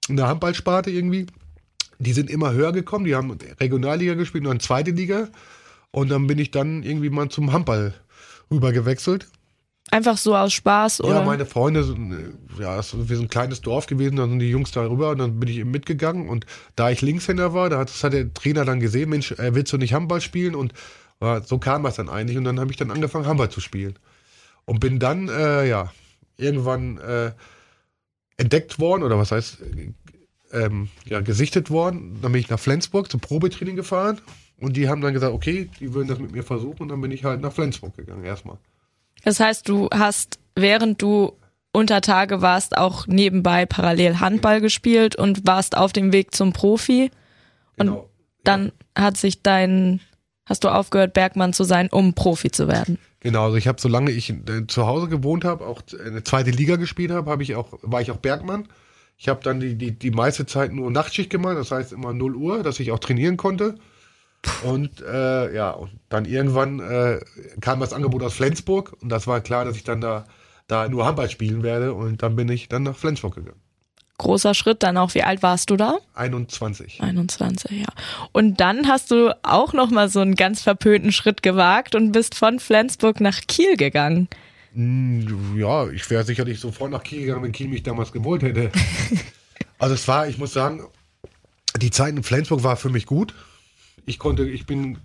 [0.08, 1.28] in der Handballsparte irgendwie,
[2.00, 5.30] die sind immer höher gekommen, die haben Regionalliga gespielt und dann zweite Liga.
[5.92, 7.94] Und dann bin ich dann irgendwie mal zum Handball
[8.52, 9.28] rüber gewechselt.
[9.90, 11.16] Einfach so aus Spaß, oder?
[11.16, 14.50] Ja, meine Freunde, sind, äh, ja, wir sind ein kleines Dorf gewesen, dann sind die
[14.50, 16.28] Jungs da rüber und dann bin ich eben mitgegangen.
[16.28, 19.56] Und da ich Linkshänder war, da hat, das hat der Trainer dann gesehen, Mensch, äh,
[19.56, 20.56] willst du nicht Handball spielen?
[20.56, 20.74] Und
[21.22, 22.38] ja, so kam das dann eigentlich.
[22.38, 23.96] Und dann habe ich dann angefangen, Handball zu spielen.
[24.68, 25.92] Und bin dann, äh, ja,
[26.38, 27.32] irgendwann äh,
[28.38, 29.94] entdeckt worden, oder was heißt, äh,
[30.66, 32.20] ähm, ja, gesichtet worden.
[32.22, 34.22] Dann bin ich nach Flensburg zum Probetraining gefahren.
[34.60, 36.84] Und die haben dann gesagt, okay, die würden das mit mir versuchen.
[36.84, 38.58] Und dann bin ich halt nach Flensburg gegangen, erstmal.
[39.24, 41.34] Das heißt, du hast, während du
[41.74, 47.12] unter Tage warst, auch nebenbei parallel Handball gespielt und warst auf dem Weg zum Profi.
[47.78, 48.10] Und Genau.
[48.44, 50.00] dann hat sich dein,
[50.46, 52.98] hast du aufgehört, Bergmann zu sein, um Profi zu werden.
[53.20, 56.76] Genau, also ich habe, solange ich äh, zu Hause gewohnt habe, auch eine zweite Liga
[56.76, 58.68] gespielt habe, habe ich auch, war ich auch Bergmann.
[59.18, 62.36] Ich habe dann die, die, die meiste Zeit nur Nachtschicht gemacht, das heißt immer 0
[62.36, 63.76] Uhr, dass ich auch trainieren konnte.
[64.64, 67.20] Und äh, ja, und dann irgendwann äh,
[67.60, 70.26] kam das Angebot aus Flensburg und das war klar, dass ich dann da,
[70.68, 73.67] da nur Handball spielen werde und dann bin ich dann nach Flensburg gegangen.
[74.20, 75.14] Großer Schritt dann auch.
[75.14, 76.00] Wie alt warst du da?
[76.16, 77.02] 21.
[77.02, 77.88] 21, ja.
[78.32, 82.34] Und dann hast du auch noch mal so einen ganz verpönten Schritt gewagt und bist
[82.34, 84.28] von Flensburg nach Kiel gegangen.
[84.74, 88.72] Mm, Ja, ich wäre sicherlich sofort nach Kiel gegangen, wenn Kiel mich damals gewollt hätte.
[89.80, 90.82] also es war, ich muss sagen,
[91.78, 93.36] die Zeit in Flensburg war für mich gut.
[94.08, 94.98] Ich konnte, ich bin,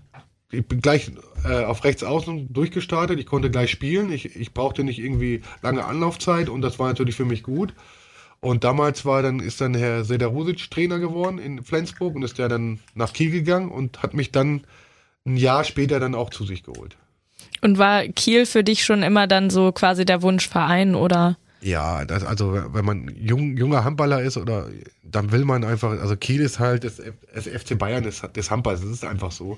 [0.50, 1.10] ich bin gleich
[1.44, 3.20] äh, auf rechts außen durchgestartet.
[3.20, 4.10] Ich konnte gleich spielen.
[4.10, 7.74] Ich, ich brauchte nicht irgendwie lange Anlaufzeit und das war natürlich für mich gut.
[8.42, 12.48] Und damals war dann, ist dann Herr Sederusic Trainer geworden in Flensburg und ist ja
[12.48, 14.64] dann nach Kiel gegangen und hat mich dann
[15.24, 16.96] ein Jahr später dann auch zu sich geholt.
[17.60, 21.38] Und war Kiel für dich schon immer dann so quasi der Wunschverein oder?
[21.60, 24.68] Ja, das, also wenn man jung, junger Handballer ist oder
[25.04, 27.00] dann will man einfach, also Kiel ist halt das,
[27.32, 29.56] das FC Bayern des, des Handballs, das ist einfach so.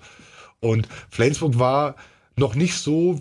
[0.60, 1.96] Und Flensburg war
[2.36, 3.18] noch nicht so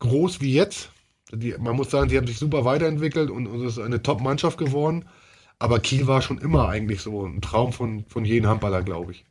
[0.00, 0.90] groß wie jetzt.
[1.32, 5.04] Die, man muss sagen, die haben sich super weiterentwickelt und, es ist eine Top-Mannschaft geworden.
[5.58, 9.24] Aber Kiel war schon immer eigentlich so ein Traum von, von jedem Handballer, glaube ich.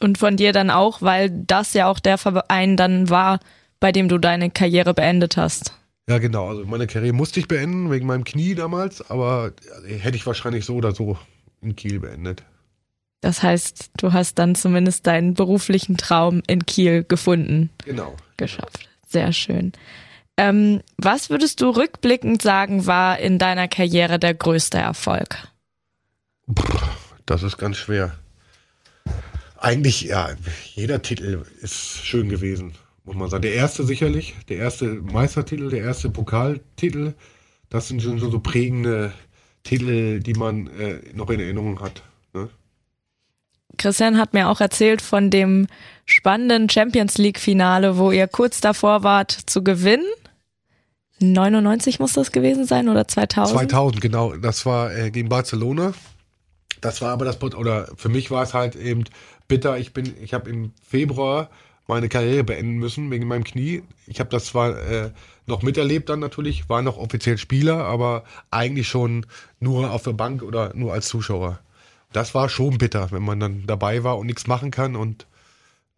[0.00, 3.38] Und von dir dann auch, weil das ja auch der Verein dann war,
[3.80, 5.74] bei dem du deine Karriere beendet hast.
[6.08, 6.48] Ja, genau.
[6.48, 9.52] Also meine Karriere musste ich beenden wegen meinem Knie damals, aber
[9.86, 11.16] hätte ich wahrscheinlich so oder so
[11.62, 12.42] in Kiel beendet.
[13.20, 18.14] Das heißt, du hast dann zumindest deinen beruflichen Traum in Kiel gefunden, Genau.
[18.36, 18.88] geschafft.
[19.08, 19.72] Sehr schön.
[20.36, 25.48] Ähm, was würdest du rückblickend sagen, war in deiner Karriere der größte Erfolg?
[27.26, 28.14] Das ist ganz schwer.
[29.56, 30.30] Eigentlich, ja,
[30.74, 33.42] jeder Titel ist schön gewesen, muss man sagen.
[33.42, 37.14] Der erste sicherlich, der erste Meistertitel, der erste Pokaltitel,
[37.70, 39.12] das sind schon so, prägende
[39.62, 42.02] Titel, die man äh, noch in Erinnerung hat.
[42.34, 42.50] Ne?
[43.78, 45.66] Christian hat mir auch erzählt von dem
[46.04, 50.04] spannenden Champions League Finale, wo ihr kurz davor wart zu gewinnen.
[51.32, 53.58] 99 muss das gewesen sein oder 2000?
[53.58, 54.34] 2000, genau.
[54.36, 55.94] Das war äh, gegen Barcelona.
[56.80, 59.04] Das war aber das, oder für mich war es halt eben
[59.48, 59.78] bitter.
[59.78, 61.50] Ich bin, ich habe im Februar
[61.86, 63.82] meine Karriere beenden müssen wegen meinem Knie.
[64.06, 65.10] Ich habe das zwar äh,
[65.46, 69.26] noch miterlebt dann natürlich, war noch offiziell Spieler, aber eigentlich schon
[69.60, 71.60] nur auf der Bank oder nur als Zuschauer.
[72.12, 75.26] Das war schon bitter, wenn man dann dabei war und nichts machen kann und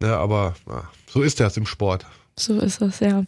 [0.01, 2.05] ne, aber ja, so ist das im Sport.
[2.39, 3.23] So ist es, ja.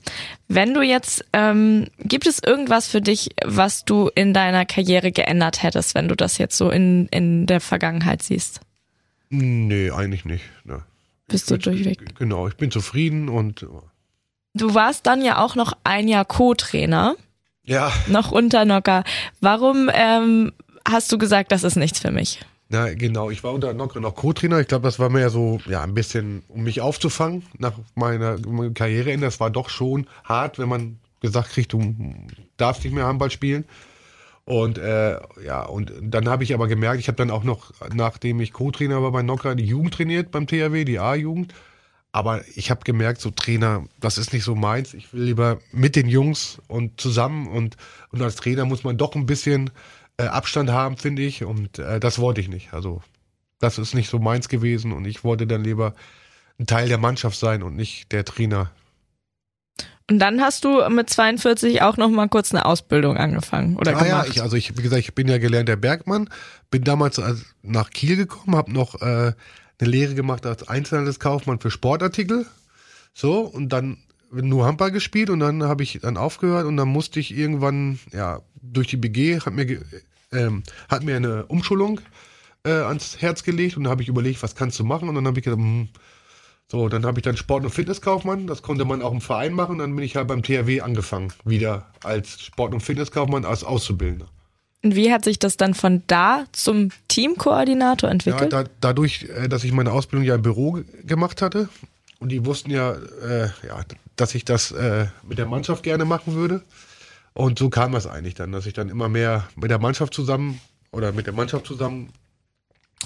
[0.47, 5.63] Wenn du jetzt, ähm, gibt es irgendwas für dich, was du in deiner Karriere geändert
[5.63, 8.59] hättest, wenn du das jetzt so in, in der Vergangenheit siehst?
[9.29, 10.43] Nee, eigentlich nicht.
[10.63, 10.83] Ne.
[11.27, 12.15] Bist du Ich bin- durchweg?
[12.19, 13.65] Genau, ich bin zufrieden und
[14.55, 17.15] Du warst dann ja auch noch ein Jahr Co-Trainer,
[17.63, 19.03] ja, noch unter Nocker.
[19.41, 20.51] Warum ähm,
[20.87, 22.39] hast du gesagt, das ist nichts für mich?
[22.71, 23.31] Na, genau.
[23.31, 24.59] Ich war unter Nockre noch Co-Trainer.
[24.59, 28.37] Ich glaube, das war mehr so, ja, ein bisschen, um mich aufzufangen nach meiner
[28.73, 29.25] Karriereende.
[29.25, 31.95] Das war doch schon hart, wenn man gesagt kriegt, du
[32.57, 33.65] darfst nicht mehr Handball spielen.
[34.45, 38.39] Und äh, ja, und dann habe ich aber gemerkt, ich habe dann auch noch, nachdem
[38.39, 41.53] ich Co-Trainer war bei Nocker, die Jugend trainiert beim THW, die A-Jugend.
[42.11, 44.93] Aber ich habe gemerkt, so Trainer, das ist nicht so meins.
[44.93, 47.77] Ich will lieber mit den Jungs und zusammen und,
[48.11, 49.69] und als Trainer muss man doch ein bisschen
[50.19, 51.43] äh, Abstand haben, finde ich.
[51.43, 52.73] Und äh, das wollte ich nicht.
[52.73, 53.01] Also
[53.59, 55.95] das ist nicht so meins gewesen und ich wollte dann lieber
[56.59, 58.71] ein Teil der Mannschaft sein und nicht der Trainer.
[60.09, 64.05] Und dann hast du mit 42 auch noch mal kurz eine Ausbildung angefangen oder ah,
[64.05, 64.29] ja, gemacht.
[64.35, 66.29] ich, also ich, wie gesagt, ich bin ja gelernter Bergmann,
[66.71, 69.35] bin damals als, nach Kiel gekommen, habe noch äh, eine
[69.79, 72.45] Lehre gemacht als Einzelhandelskaufmann für Sportartikel.
[73.13, 73.97] So, und dann
[74.31, 78.41] nur Handball gespielt und dann habe ich dann aufgehört und dann musste ich irgendwann, ja,
[78.61, 79.79] durch die BG hat mir,
[80.31, 82.01] ähm, hat mir eine Umschulung
[82.65, 85.25] äh, ans Herz gelegt und dann habe ich überlegt, was kannst du machen und dann
[85.27, 85.89] habe ich gesagt, hm,
[86.71, 89.79] so, dann habe ich dann Sport- und Fitnesskaufmann, das konnte man auch im Verein machen,
[89.79, 94.27] dann bin ich halt beim THW angefangen, wieder als Sport- und Fitnesskaufmann, als Auszubildender.
[94.83, 98.53] Und wie hat sich das dann von da zum Teamkoordinator Ja, entwickelt?
[98.53, 101.69] da, dadurch, äh, dass ich meine Ausbildung ja im Büro ge- gemacht hatte
[102.19, 103.81] und die wussten ja, äh, ja
[104.15, 106.61] dass ich das äh, mit der Mannschaft gerne machen würde.
[107.39, 110.59] Und so kam das eigentlich dann, dass ich dann immer mehr mit der Mannschaft zusammen
[110.91, 112.11] oder mit der Mannschaft zusammen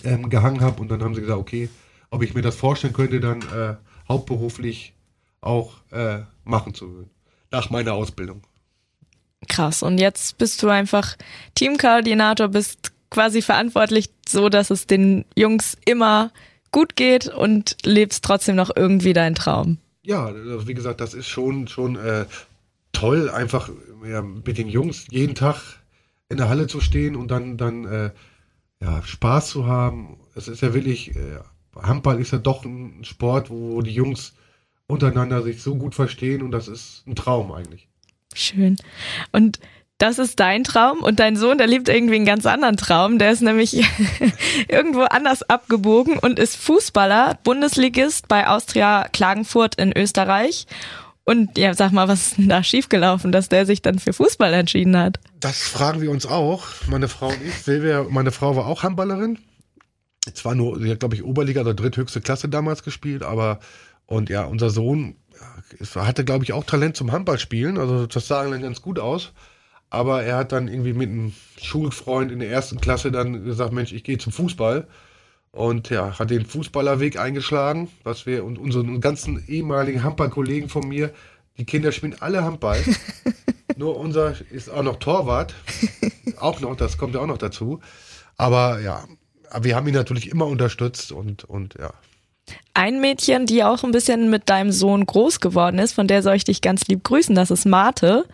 [0.04, 1.69] ähm, gehangen habe und dann haben sie gesagt, okay,
[2.10, 3.76] ob ich mir das vorstellen könnte, dann äh,
[4.10, 4.96] hauptberuflich
[5.41, 7.12] auch äh, machen zu würden.
[7.52, 8.41] Nach meiner Ausbildung.
[9.50, 9.84] Krass.
[9.84, 11.15] Und jetzt bist du einfach
[11.54, 16.32] Teamkoordinator, bist quasi verantwortlich, so dass es den Jungs immer
[16.72, 19.78] gut geht und lebst trotzdem noch irgendwie deinen Traum.
[20.02, 22.26] Ja, also wie gesagt, das ist schon, schon äh,
[22.93, 23.69] toll, einfach
[24.06, 25.84] ja, mit den Jungs jeden Tag
[26.30, 28.12] in der Halle zu stehen und dann, dann äh,
[28.82, 30.18] ja, Spaß zu haben.
[30.36, 31.39] Es ist ja wirklich, äh,
[31.76, 34.34] Handball ist ja doch ein Sport, wo die Jungs
[34.88, 37.88] untereinander sich so gut verstehen und das ist ein Traum eigentlich.
[38.34, 38.78] Schön.
[39.32, 39.60] Und
[40.00, 43.20] das ist dein Traum und dein Sohn, der lebt irgendwie einen ganz anderen Traum.
[43.20, 43.86] Der ist nämlich
[44.68, 50.68] irgendwo anders abgebogen und ist Fußballer, Bundesligist bei Austria Klagenfurt in Österreich.
[51.26, 54.54] Und ja, sag mal, was ist denn da schiefgelaufen, dass der sich dann für Fußball
[54.54, 55.20] entschieden hat?
[55.40, 57.56] Das fragen wir uns auch, meine Frau und ich.
[57.56, 59.40] Silvia, meine Frau war auch Handballerin.
[60.34, 63.60] Zwar nur, sie hat, glaube ich, Oberliga oder dritthöchste Klasse damals gespielt, aber
[64.06, 65.16] und ja, unser Sohn
[65.96, 67.78] hatte, glaube ich, auch Talent zum Handballspielen.
[67.78, 69.32] Also das sah dann ganz gut aus.
[69.90, 73.94] Aber er hat dann irgendwie mit einem Schulfreund in der ersten Klasse dann gesagt, Mensch,
[73.94, 74.88] ich gehe zum Fußball.
[75.54, 81.13] Und ja, hat den Fußballerweg eingeschlagen, was wir und unseren ganzen ehemaligen Handballkollegen von mir,
[81.58, 82.84] die Kinder spielen alle Handball.
[83.78, 85.54] Nur unser ist auch noch Torwart.
[86.39, 87.82] auch noch, das kommt ja auch noch dazu.
[88.36, 89.04] Aber ja,
[89.62, 91.94] wir haben ihn natürlich immer unterstützt und, und ja.
[92.74, 96.36] Ein Mädchen, die auch ein bisschen mit deinem Sohn groß geworden ist, von der soll
[96.36, 98.26] ich dich ganz lieb grüßen, das ist Marte.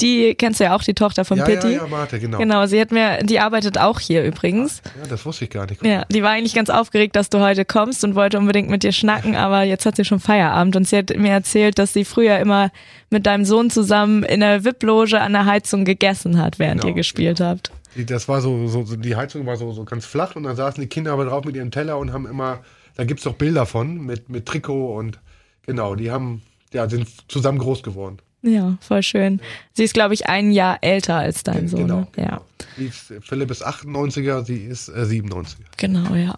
[0.00, 1.68] Die kennst du ja auch, die Tochter von ja, Pitti.
[1.68, 2.38] ja, ja, Marte, genau.
[2.38, 4.80] Genau, sie hat mir, die arbeitet auch hier übrigens.
[5.02, 5.84] Ja, das wusste ich gar nicht.
[5.84, 8.92] Ja, die war eigentlich ganz aufgeregt, dass du heute kommst und wollte unbedingt mit dir
[8.92, 12.38] schnacken, aber jetzt hat sie schon Feierabend und sie hat mir erzählt, dass sie früher
[12.38, 12.70] immer
[13.10, 16.94] mit deinem Sohn zusammen in der VIP-Loge an der Heizung gegessen hat, während Genau, ihr
[16.94, 17.72] gespielt habt.
[17.96, 20.54] Die, das war so, so, so, die Heizung war so, so ganz flach und da
[20.54, 22.60] saßen die Kinder aber drauf mit ihrem Teller und haben immer,
[22.94, 25.18] da gibt's doch Bilder von, mit, mit Trikot und
[25.66, 28.18] genau, die haben, ja, sind zusammen groß geworden.
[28.42, 29.40] Ja, voll schön.
[29.72, 31.80] Sie ist, glaube ich, ein Jahr älter als dein Sohn.
[31.80, 32.08] Genau, ne?
[32.16, 32.40] Ja.
[32.76, 35.56] Die ist, Philipp ist 98er, sie ist äh, 97er.
[35.76, 36.36] Genau, ja.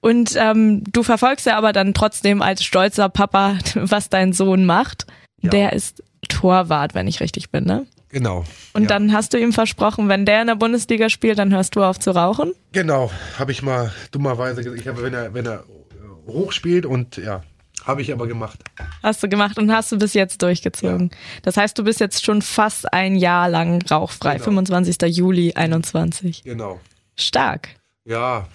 [0.00, 5.06] Und ähm, du verfolgst ja aber dann trotzdem als stolzer Papa, was dein Sohn macht.
[5.42, 5.50] Ja.
[5.50, 7.86] Der ist Torwart, wenn ich richtig bin, ne?
[8.08, 8.44] Genau.
[8.74, 8.88] Und ja.
[8.88, 11.98] dann hast du ihm versprochen, wenn der in der Bundesliga spielt, dann hörst du auf
[11.98, 12.52] zu rauchen.
[12.72, 14.80] Genau, habe ich mal dummerweise gesagt.
[14.80, 17.42] Ich habe, wenn er, wenn er äh, hoch spielt und ja,
[17.86, 18.60] habe ich aber gemacht.
[19.02, 21.10] Hast du gemacht und hast du bis jetzt durchgezogen.
[21.42, 24.34] Das heißt, du bist jetzt schon fast ein Jahr lang rauchfrei.
[24.34, 24.44] Genau.
[24.44, 25.16] 25.
[25.16, 26.44] Juli 21.
[26.44, 26.80] Genau.
[27.16, 27.68] Stark.
[28.04, 28.48] Ja,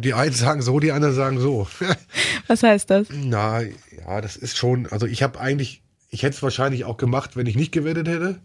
[0.00, 1.66] die einen sagen so, die anderen sagen so.
[2.46, 3.08] Was heißt das?
[3.10, 7.36] Na, ja, das ist schon, also ich habe eigentlich, ich hätte es wahrscheinlich auch gemacht,
[7.36, 8.38] wenn ich nicht gewettet hätte,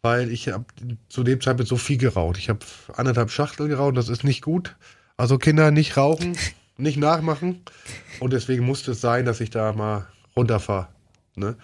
[0.00, 0.64] weil ich habe
[1.08, 2.38] zu dem Zeitpunkt so viel geraucht.
[2.38, 2.60] Ich habe
[2.94, 4.74] anderthalb Schachtel geraucht, das ist nicht gut.
[5.18, 6.36] Also Kinder nicht rauchen,
[6.76, 7.62] nicht nachmachen.
[8.20, 10.06] Und deswegen musste es sein, dass ich da mal
[10.36, 10.88] runterfahre.
[11.36, 11.56] Ne?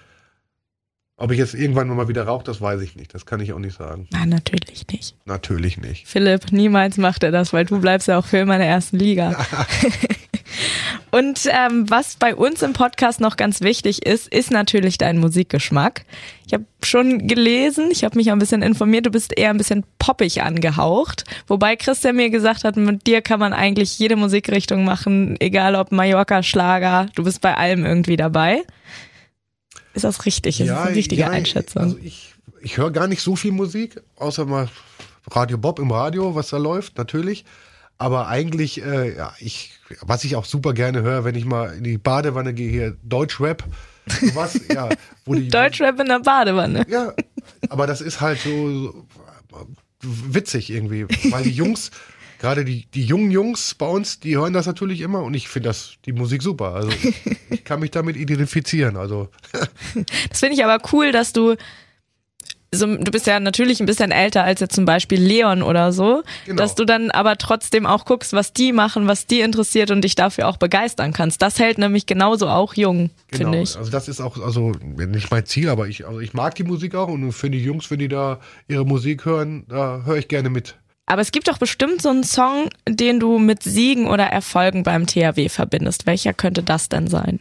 [1.16, 3.12] Ob ich jetzt irgendwann mal wieder rauche, das weiß ich nicht.
[3.12, 4.08] Das kann ich auch nicht sagen.
[4.10, 5.16] Na, natürlich nicht.
[5.26, 6.06] Natürlich nicht.
[6.08, 8.96] Philipp, niemals macht er das, weil du bleibst ja auch für immer in der ersten
[8.98, 9.36] Liga.
[11.10, 16.04] Und ähm, was bei uns im Podcast noch ganz wichtig ist, ist natürlich dein Musikgeschmack.
[16.46, 19.84] Ich habe schon gelesen, ich habe mich ein bisschen informiert, du bist eher ein bisschen
[19.98, 21.24] poppig angehaucht.
[21.46, 25.92] Wobei Christian mir gesagt hat, mit dir kann man eigentlich jede Musikrichtung machen, egal ob
[25.92, 28.62] Mallorca, Schlager, du bist bei allem irgendwie dabei.
[29.94, 30.60] Ist das richtig?
[30.60, 31.82] Ist das eine richtige Einschätzung?
[31.82, 34.68] Also ich, ich höre gar nicht so viel Musik, außer mal
[35.30, 37.44] Radio Bob im Radio, was da läuft, natürlich.
[38.00, 41.84] Aber eigentlich, äh, ja, ich, was ich auch super gerne höre, wenn ich mal in
[41.84, 43.62] die Badewanne gehe, hier Deutschrap,
[44.06, 44.88] sowas, ja,
[45.26, 46.86] wo die, Deutschrap in der Badewanne.
[46.88, 47.12] ja,
[47.68, 49.04] aber das ist halt so, so
[50.00, 51.90] witzig irgendwie, weil die Jungs,
[52.38, 55.68] gerade die, die jungen Jungs bei uns, die hören das natürlich immer und ich finde
[55.68, 56.72] das, die Musik super.
[56.72, 56.90] Also
[57.50, 58.96] ich kann mich damit identifizieren.
[58.96, 59.28] Also
[60.30, 61.54] Das finde ich aber cool, dass du
[62.72, 66.22] so, du bist ja natürlich ein bisschen älter als jetzt zum Beispiel Leon oder so,
[66.46, 66.56] Genau.
[66.62, 70.14] dass du dann aber trotzdem auch guckst, was die machen, was die interessiert und dich
[70.14, 71.42] dafür auch begeistern kannst.
[71.42, 73.76] Das hält nämlich genauso auch jung, Genau, finde ich.
[73.76, 76.94] also das ist auch, also nicht mein Ziel, aber ich, also ich mag die Musik
[76.94, 80.48] auch und finde die Jungs, wenn die da ihre Musik hören, da höre ich gerne
[80.50, 80.76] mit.
[81.06, 85.08] Aber es gibt doch bestimmt so einen Song, den du mit Siegen oder Erfolgen beim
[85.08, 86.06] THW verbindest.
[86.06, 87.40] Welcher könnte das denn sein?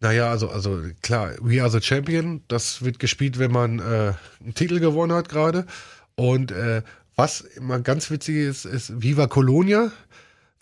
[0.00, 4.54] Naja, also, also klar, We Are the Champion, das wird gespielt, wenn man äh, einen
[4.54, 5.66] Titel gewonnen hat gerade.
[6.14, 6.82] Und äh,
[7.16, 9.90] was immer ganz witzig ist, ist Viva Colonia.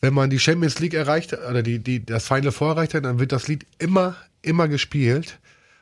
[0.01, 3.18] Wenn man die Champions League erreicht oder die, die, das Final Four erreicht hat, dann
[3.18, 5.38] wird das Lied immer, immer gespielt.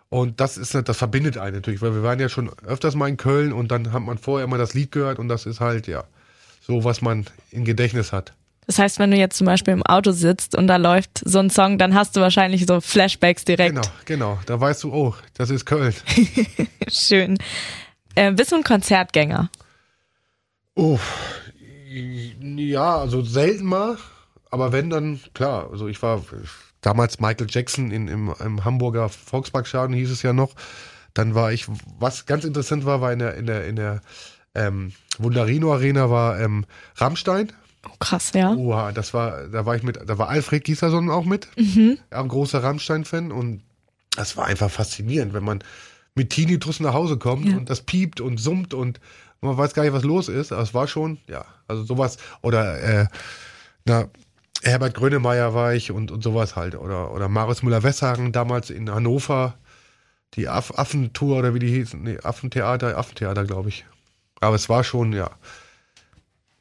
[0.08, 3.16] Und das ist das verbindet einen natürlich, weil wir waren ja schon öfters mal in
[3.16, 6.04] Köln und dann hat man vorher immer das Lied gehört und das ist halt, ja,
[6.60, 8.32] so was man im Gedächtnis hat.
[8.66, 11.50] Das heißt, wenn du jetzt zum Beispiel im Auto sitzt und da läuft so ein
[11.50, 13.74] Song, dann hast du wahrscheinlich so Flashbacks direkt.
[13.74, 14.38] Genau, genau.
[14.46, 15.94] Da weißt du, oh, das ist Köln.
[16.88, 17.38] Schön.
[18.14, 19.50] Äh, bist du ein Konzertgänger?
[20.74, 20.98] Oh,
[22.40, 23.96] ja, also selten mal,
[24.50, 25.68] aber wenn dann, klar.
[25.70, 26.22] Also ich war
[26.80, 30.54] damals Michael Jackson in, im, im Hamburger Volksparkstadion, hieß es ja noch.
[31.12, 31.66] Dann war ich,
[31.98, 34.00] was ganz interessant war, war in der, in der, in der
[34.54, 37.52] ähm, Wunderino Arena war ähm, Rammstein.
[37.86, 38.52] Oh, krass, ja.
[38.52, 41.48] Oha, das war, da war ich mit, da war Alfred Gieserson auch mit,
[42.10, 43.62] auch ein großer Rammstein-Fan und
[44.16, 45.62] das war einfach faszinierend, wenn man
[46.14, 47.56] mit Tinnitus nach Hause kommt Ja.
[47.56, 49.00] und das piept und summt und
[49.40, 50.52] man weiß gar nicht, was los ist.
[50.52, 53.06] Aber es war schon, ja, also sowas oder äh,
[53.84, 54.08] na,
[54.62, 59.54] Herbert Grönemeyer war ich und, und sowas halt oder oder Marius Müller-Westhagen damals in Hannover
[60.34, 63.84] die Aff Affentour oder wie die hießen, nee, Affentheater, Affentheater glaube ich.
[64.40, 65.30] Aber es war schon, ja.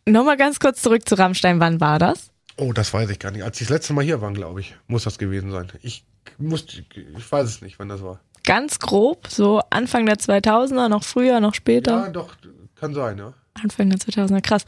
[0.07, 1.59] Nochmal ganz kurz zurück zu Rammstein.
[1.59, 2.31] Wann war das?
[2.57, 3.43] Oh, das weiß ich gar nicht.
[3.43, 5.71] Als die das letzte Mal hier waren, glaube ich, muss das gewesen sein.
[5.81, 6.05] Ich
[6.37, 8.19] muss, ich weiß es nicht, wann das war.
[8.43, 12.05] Ganz grob, so Anfang der 2000er, noch früher, noch später?
[12.05, 12.35] Ja, doch,
[12.75, 13.33] kann sein, ja.
[13.53, 14.65] Anfang der 2000er, krass.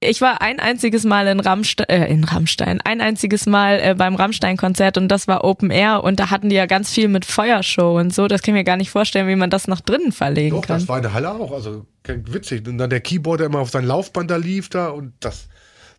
[0.00, 4.14] Ich war ein einziges Mal in Rammstein, äh, in Rammstein, ein einziges Mal äh, beim
[4.14, 7.98] Rammstein-Konzert und das war Open Air und da hatten die ja ganz viel mit Feuershow
[7.98, 8.28] und so.
[8.28, 10.78] Das kann ich mir gar nicht vorstellen, wie man das nach drinnen verlegen Doch, kann.
[10.78, 11.50] das war in der Halle auch.
[11.50, 12.66] Also witzig.
[12.68, 15.48] Und dann der Keyboarder immer auf sein Laufband da lief da und das,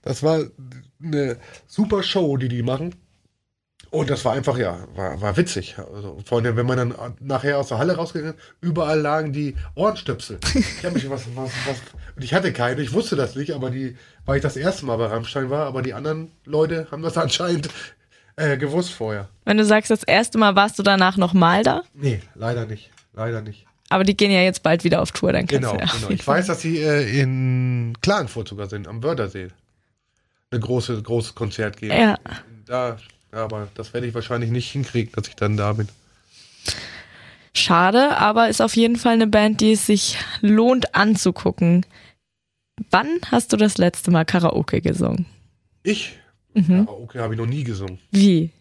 [0.01, 0.43] das war
[1.03, 2.95] eine super Show, die die machen.
[3.91, 5.75] Und das war einfach, ja, war, war witzig.
[5.77, 9.55] Also, vor allem, wenn man dann nachher aus der Halle rausgegangen ist, überall lagen die
[9.75, 10.39] Ohrenstöpsel.
[10.53, 11.77] Ich habe mich was, was, was,
[12.15, 14.97] und ich hatte keine, ich wusste das nicht, aber die, weil ich das erste Mal
[14.97, 17.69] bei Rammstein war, aber die anderen Leute haben das anscheinend
[18.35, 19.27] äh, gewusst vorher.
[19.45, 22.91] Wenn du sagst, das erste Mal warst du danach nochmal da, Nee, leider nicht.
[23.13, 23.65] Leider nicht.
[23.89, 25.91] aber die gehen ja jetzt bald wieder auf Tour, dann kannst Genau, du ja.
[25.91, 26.09] genau.
[26.11, 29.47] Ich weiß, dass sie äh, in Klagenfurt sogar sind, am Wörthersee.
[30.51, 31.95] Eine große, großes Konzert geben.
[31.99, 32.17] Ja.
[32.65, 32.97] Da,
[33.31, 35.87] aber das werde ich wahrscheinlich nicht hinkriegen, dass ich dann da bin.
[37.53, 41.85] Schade, aber ist auf jeden Fall eine Band, die es sich lohnt anzugucken.
[42.91, 45.25] Wann hast du das letzte Mal Karaoke gesungen?
[45.83, 46.17] Ich?
[46.53, 46.85] Mhm.
[46.85, 47.99] Karaoke habe ich noch nie gesungen.
[48.11, 48.51] Wie?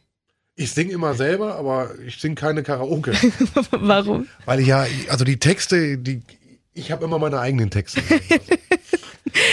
[0.57, 3.12] Ich singe immer selber, aber ich singe keine Karaoke.
[3.70, 4.26] Warum?
[4.44, 6.20] Weil ich ja, also die Texte, die,
[6.78, 8.00] ich habe immer meine eigenen Texte.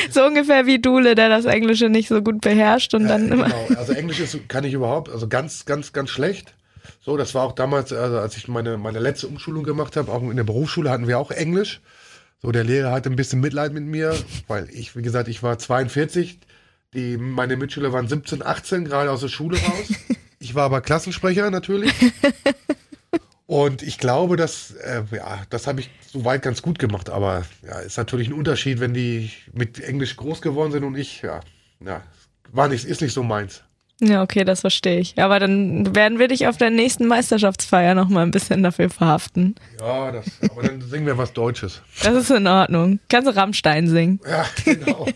[0.09, 3.43] So ungefähr wie Dule, der das Englische nicht so gut beherrscht und dann Ja, immer.
[3.45, 3.79] genau.
[3.79, 6.53] Also Englisch ist, kann ich überhaupt, also ganz, ganz, ganz schlecht.
[7.01, 10.21] So, das war auch damals, also als ich meine, meine letzte Umschulung gemacht habe, auch
[10.23, 11.81] in der Berufsschule hatten wir auch Englisch.
[12.41, 14.15] So, der Lehrer hatte ein bisschen Mitleid mit mir,
[14.47, 16.39] weil ich, wie gesagt, ich war 42,
[16.93, 19.87] die, meine Mitschüler waren 17, 18, gerade aus der Schule raus.
[20.37, 21.91] Ich war aber Klassensprecher natürlich.
[23.55, 27.79] Und ich glaube, dass, äh, ja, das habe ich soweit ganz gut gemacht, aber ja,
[27.79, 31.39] ist natürlich ein Unterschied, wenn die mit Englisch groß geworden sind und ich, ja,
[31.79, 32.01] ja,
[32.51, 33.63] war nicht, ist nicht so meins.
[34.01, 35.17] Ja, okay, das verstehe ich.
[35.23, 39.55] Aber dann werden wir dich auf der nächsten Meisterschaftsfeier noch mal ein bisschen dafür verhaften.
[39.79, 41.81] Ja, das, aber dann singen wir was Deutsches.
[42.03, 42.99] Das ist in Ordnung.
[43.07, 44.19] Kannst du Rammstein singen?
[44.29, 45.07] Ja, genau.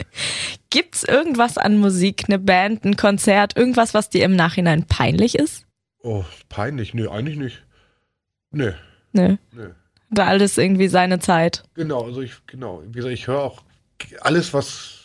[0.70, 5.66] Gibt's irgendwas an Musik, eine Band, ein Konzert, irgendwas, was dir im Nachhinein peinlich ist?
[6.02, 6.94] Oh, peinlich.
[6.94, 7.62] Nö, eigentlich nicht.
[8.54, 8.72] Nö,
[9.12, 9.36] Nö.
[9.52, 9.70] nö.
[10.10, 11.64] Da alles irgendwie seine Zeit.
[11.74, 12.82] Genau, also ich, genau.
[12.86, 13.62] Wie gesagt, ich höre auch
[14.20, 15.00] alles, was,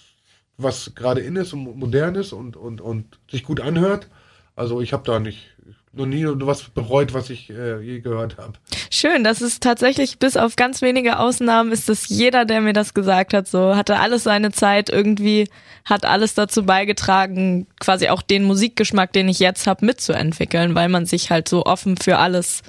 [0.57, 4.07] was gerade in ist und modern ist und, und, und sich gut anhört.
[4.55, 5.47] Also ich habe da nicht,
[5.93, 8.53] noch nie was bereut, was ich äh, je gehört habe.
[8.91, 12.93] Schön, das ist tatsächlich bis auf ganz wenige Ausnahmen ist das jeder, der mir das
[12.93, 15.49] gesagt hat, so hatte alles seine Zeit irgendwie,
[15.85, 21.05] hat alles dazu beigetragen, quasi auch den Musikgeschmack, den ich jetzt habe, mitzuentwickeln, weil man
[21.05, 22.61] sich halt so offen für alles,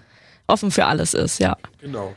[0.51, 1.57] offen für alles ist, ja.
[1.80, 2.14] Genau.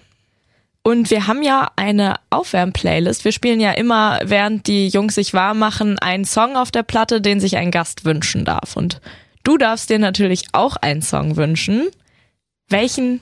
[0.81, 3.23] Und wir haben ja eine Aufwärm-Playlist.
[3.23, 7.21] Wir spielen ja immer, während die Jungs sich warm machen, einen Song auf der Platte,
[7.21, 8.75] den sich ein Gast wünschen darf.
[8.75, 8.99] Und
[9.45, 11.88] du darfst dir natürlich auch einen Song wünschen.
[12.67, 13.21] Welchen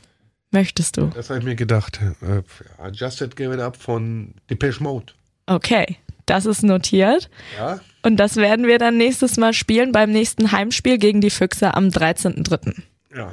[0.51, 1.07] Möchtest du?
[1.15, 1.99] Das habe ich mir gedacht.
[2.21, 2.43] Äh,
[2.77, 5.13] Adjusted Give It Up von Depeche Mode.
[5.45, 7.29] Okay, das ist notiert.
[7.57, 11.73] Ja, Und das werden wir dann nächstes Mal spielen beim nächsten Heimspiel gegen die Füchse
[11.73, 12.81] am 13.03.
[13.15, 13.31] ja.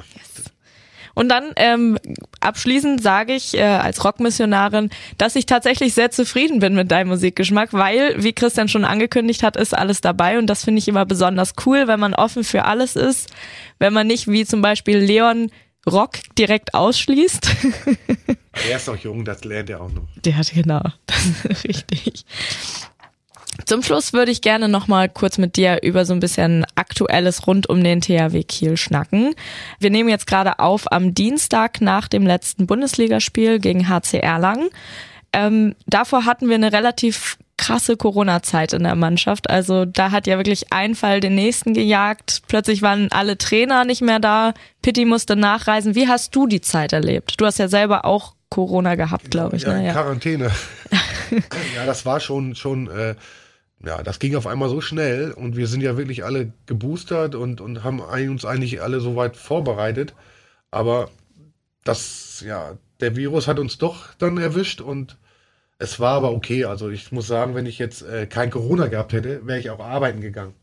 [1.19, 1.97] Und dann ähm,
[2.39, 7.73] abschließend sage ich äh, als Rockmissionarin, dass ich tatsächlich sehr zufrieden bin mit deinem Musikgeschmack,
[7.73, 11.55] weil, wie Christian schon angekündigt hat, ist alles dabei und das finde ich immer besonders
[11.65, 13.29] cool, wenn man offen für alles ist,
[13.79, 15.51] wenn man nicht wie zum Beispiel Leon
[15.85, 17.49] Rock direkt ausschließt.
[18.69, 20.07] Er ist auch jung, das lernt er auch noch.
[20.25, 22.25] Der hat genau, das ist richtig.
[23.65, 27.45] Zum Schluss würde ich gerne noch mal kurz mit dir über so ein bisschen Aktuelles
[27.45, 29.35] rund um den THW Kiel schnacken.
[29.79, 34.69] Wir nehmen jetzt gerade auf am Dienstag nach dem letzten Bundesligaspiel gegen HC Erlangen.
[35.33, 39.49] Ähm, davor hatten wir eine relativ krasse Corona-Zeit in der Mannschaft.
[39.49, 42.43] Also da hat ja wirklich ein Fall den nächsten gejagt.
[42.47, 44.53] Plötzlich waren alle Trainer nicht mehr da.
[44.81, 45.93] Pitti musste nachreisen.
[45.93, 47.35] Wie hast du die Zeit erlebt?
[47.37, 49.63] Du hast ja selber auch Corona gehabt, glaube ich.
[49.63, 49.91] Ja, ne?
[49.91, 50.51] Quarantäne.
[51.75, 53.15] ja, das war schon, schon, äh,
[53.85, 57.61] ja, das ging auf einmal so schnell und wir sind ja wirklich alle geboostert und,
[57.61, 60.15] und haben uns eigentlich alle so weit vorbereitet.
[60.71, 61.09] Aber
[61.83, 65.17] das, ja, der Virus hat uns doch dann erwischt und
[65.79, 66.65] es war aber okay.
[66.65, 69.79] Also ich muss sagen, wenn ich jetzt äh, kein Corona gehabt hätte, wäre ich auch
[69.79, 70.53] arbeiten gegangen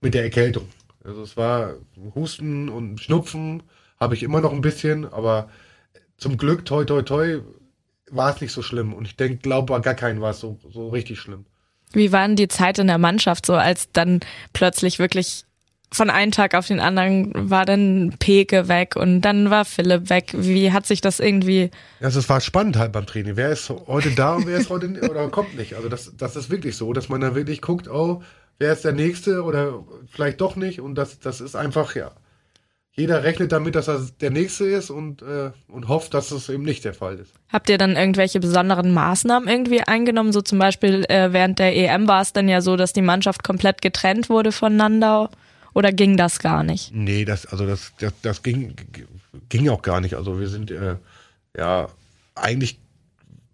[0.00, 0.68] mit der Erkältung.
[1.04, 1.74] Also es war
[2.14, 3.62] Husten und Schnupfen
[4.00, 5.50] habe ich immer noch ein bisschen, aber
[6.16, 7.40] zum Glück, toi, toi, toi,
[8.10, 8.94] war es nicht so schlimm.
[8.94, 11.46] Und ich denke, glaube, gar keinen war es so, so richtig schlimm.
[11.94, 14.20] Wie war denn die Zeit in der Mannschaft so, als dann
[14.52, 15.44] plötzlich wirklich
[15.92, 20.30] von einem Tag auf den anderen war dann Peke weg und dann war Philipp weg.
[20.32, 21.70] Wie hat sich das irgendwie,
[22.00, 23.36] Also es war spannend halt beim Training.
[23.36, 25.74] Wer ist heute da und wer ist heute oder kommt nicht.
[25.76, 28.22] Also das, das ist wirklich so, dass man da wirklich guckt, oh,
[28.58, 30.80] wer ist der Nächste oder vielleicht doch nicht.
[30.80, 32.12] Und das, das ist einfach, ja.
[32.94, 36.62] Jeder rechnet damit, dass er der Nächste ist und, äh, und hofft, dass es eben
[36.62, 37.32] nicht der Fall ist.
[37.50, 40.32] habt ihr dann irgendwelche besonderen Maßnahmen irgendwie eingenommen?
[40.32, 43.42] So zum Beispiel äh, während der EM war es dann ja so, dass die Mannschaft
[43.42, 45.30] komplett getrennt wurde voneinander
[45.72, 46.92] oder ging das gar nicht?
[46.94, 48.74] Nee, das, also das, das, das ging,
[49.48, 50.14] ging auch gar nicht.
[50.14, 50.96] Also wir sind, äh,
[51.56, 51.88] ja,
[52.34, 52.78] eigentlich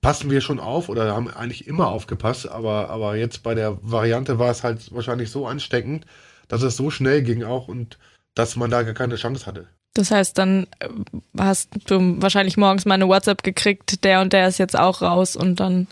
[0.00, 4.40] passen wir schon auf oder haben eigentlich immer aufgepasst, aber, aber jetzt bei der Variante
[4.40, 6.06] war es halt wahrscheinlich so ansteckend,
[6.48, 7.98] dass es so schnell ging auch und
[8.38, 9.66] dass man da gar keine Chance hatte.
[9.94, 10.88] Das heißt, dann äh,
[11.36, 15.34] hast du wahrscheinlich morgens mal eine WhatsApp gekriegt, der und der ist jetzt auch raus
[15.34, 15.88] und dann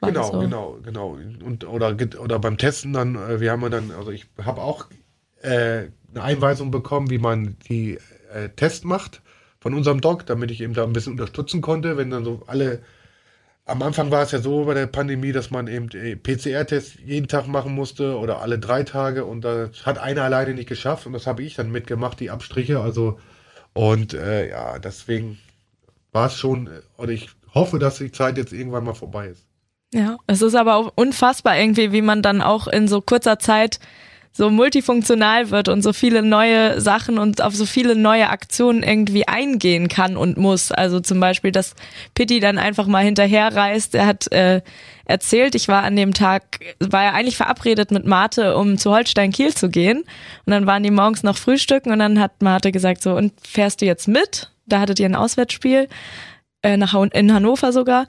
[0.00, 0.38] war Genau, so.
[0.38, 1.18] genau, genau.
[1.44, 4.86] Und oder oder beim Testen dann, äh, wir haben ja dann, also ich habe auch
[5.40, 7.98] äh, eine Einweisung bekommen, wie man die
[8.34, 9.22] äh, Test macht
[9.60, 12.82] von unserem Doc, damit ich eben da ein bisschen unterstützen konnte, wenn dann so alle
[13.68, 17.28] am Anfang war es ja so bei der Pandemie, dass man eben äh, PCR-Tests jeden
[17.28, 21.12] Tag machen musste oder alle drei Tage und das hat einer alleine nicht geschafft und
[21.12, 22.80] das habe ich dann mitgemacht, die Abstriche.
[22.80, 23.18] Also
[23.74, 25.38] und äh, ja, deswegen
[26.12, 29.44] war es schon, äh, oder ich hoffe, dass die Zeit jetzt irgendwann mal vorbei ist.
[29.92, 33.78] Ja, es ist aber auch unfassbar irgendwie, wie man dann auch in so kurzer Zeit
[34.38, 39.26] so multifunktional wird und so viele neue Sachen und auf so viele neue Aktionen irgendwie
[39.26, 40.70] eingehen kann und muss.
[40.70, 41.74] Also zum Beispiel, dass
[42.14, 43.96] Pitti dann einfach mal hinterherreist.
[43.96, 44.62] Er hat äh,
[45.06, 49.32] erzählt, ich war an dem Tag, war ja eigentlich verabredet mit Marte, um zu Holstein
[49.32, 50.04] Kiel zu gehen.
[50.46, 53.80] Und dann waren die morgens noch frühstücken und dann hat Marte gesagt so, und fährst
[53.80, 54.52] du jetzt mit?
[54.66, 55.88] Da hattet ihr ein Auswärtsspiel,
[56.62, 58.06] äh, nach, in Hannover sogar.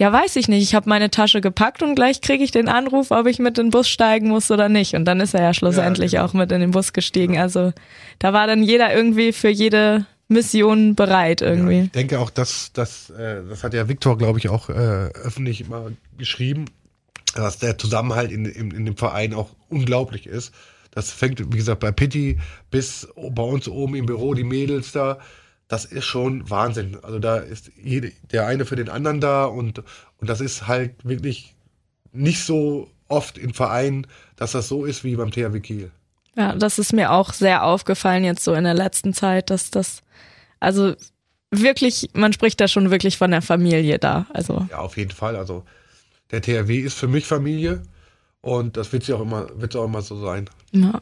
[0.00, 0.62] Ja, weiß ich nicht.
[0.62, 3.66] Ich habe meine Tasche gepackt und gleich kriege ich den Anruf, ob ich mit in
[3.66, 4.94] den Bus steigen muss oder nicht.
[4.94, 6.24] Und dann ist er ja schlussendlich genau.
[6.24, 7.36] auch mit in den Bus gestiegen.
[7.38, 7.74] Also
[8.18, 11.82] da war dann jeder irgendwie für jede Mission bereit Ja, irgendwie.
[11.82, 15.68] ich denke auch, dass das, äh, das hat ja Viktor, glaube ich, auch äh, öffentlich
[15.68, 16.64] mal geschrieben,
[17.34, 20.54] dass der Zusammenhalt in, in, in dem Verein auch unglaublich ist.
[20.92, 22.38] Das fängt, wie gesagt, bei Pitti
[22.70, 25.18] bis bei uns oben im Büro, die Mädels da.
[25.70, 26.98] Das ist schon Wahnsinn.
[27.00, 29.78] Also da ist jede, der eine für den anderen da und,
[30.18, 31.54] und das ist halt wirklich
[32.12, 35.92] nicht so oft im Verein, dass das so ist wie beim THW Kiel.
[36.34, 40.02] Ja, das ist mir auch sehr aufgefallen jetzt so in der letzten Zeit, dass das,
[40.58, 40.96] also
[41.52, 44.26] wirklich, man spricht da schon wirklich von der Familie da.
[44.34, 45.36] Also Ja, auf jeden Fall.
[45.36, 45.64] Also
[46.32, 47.80] der THW ist für mich Familie
[48.40, 50.50] und das wird ja auch immer, wird auch immer so sein.
[50.72, 51.00] Ja.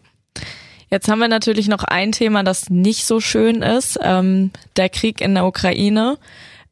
[0.91, 5.21] Jetzt haben wir natürlich noch ein Thema, das nicht so schön ist, ähm, der Krieg
[5.21, 6.19] in der Ukraine.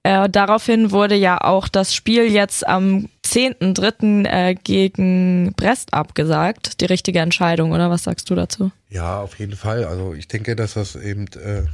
[0.03, 4.25] Äh, daraufhin wurde ja auch das Spiel jetzt am 10.3.
[4.25, 6.81] Äh, gegen Brest abgesagt.
[6.81, 8.71] Die richtige Entscheidung, oder was sagst du dazu?
[8.89, 9.85] Ja, auf jeden Fall.
[9.85, 11.65] Also ich denke, dass das eben äh,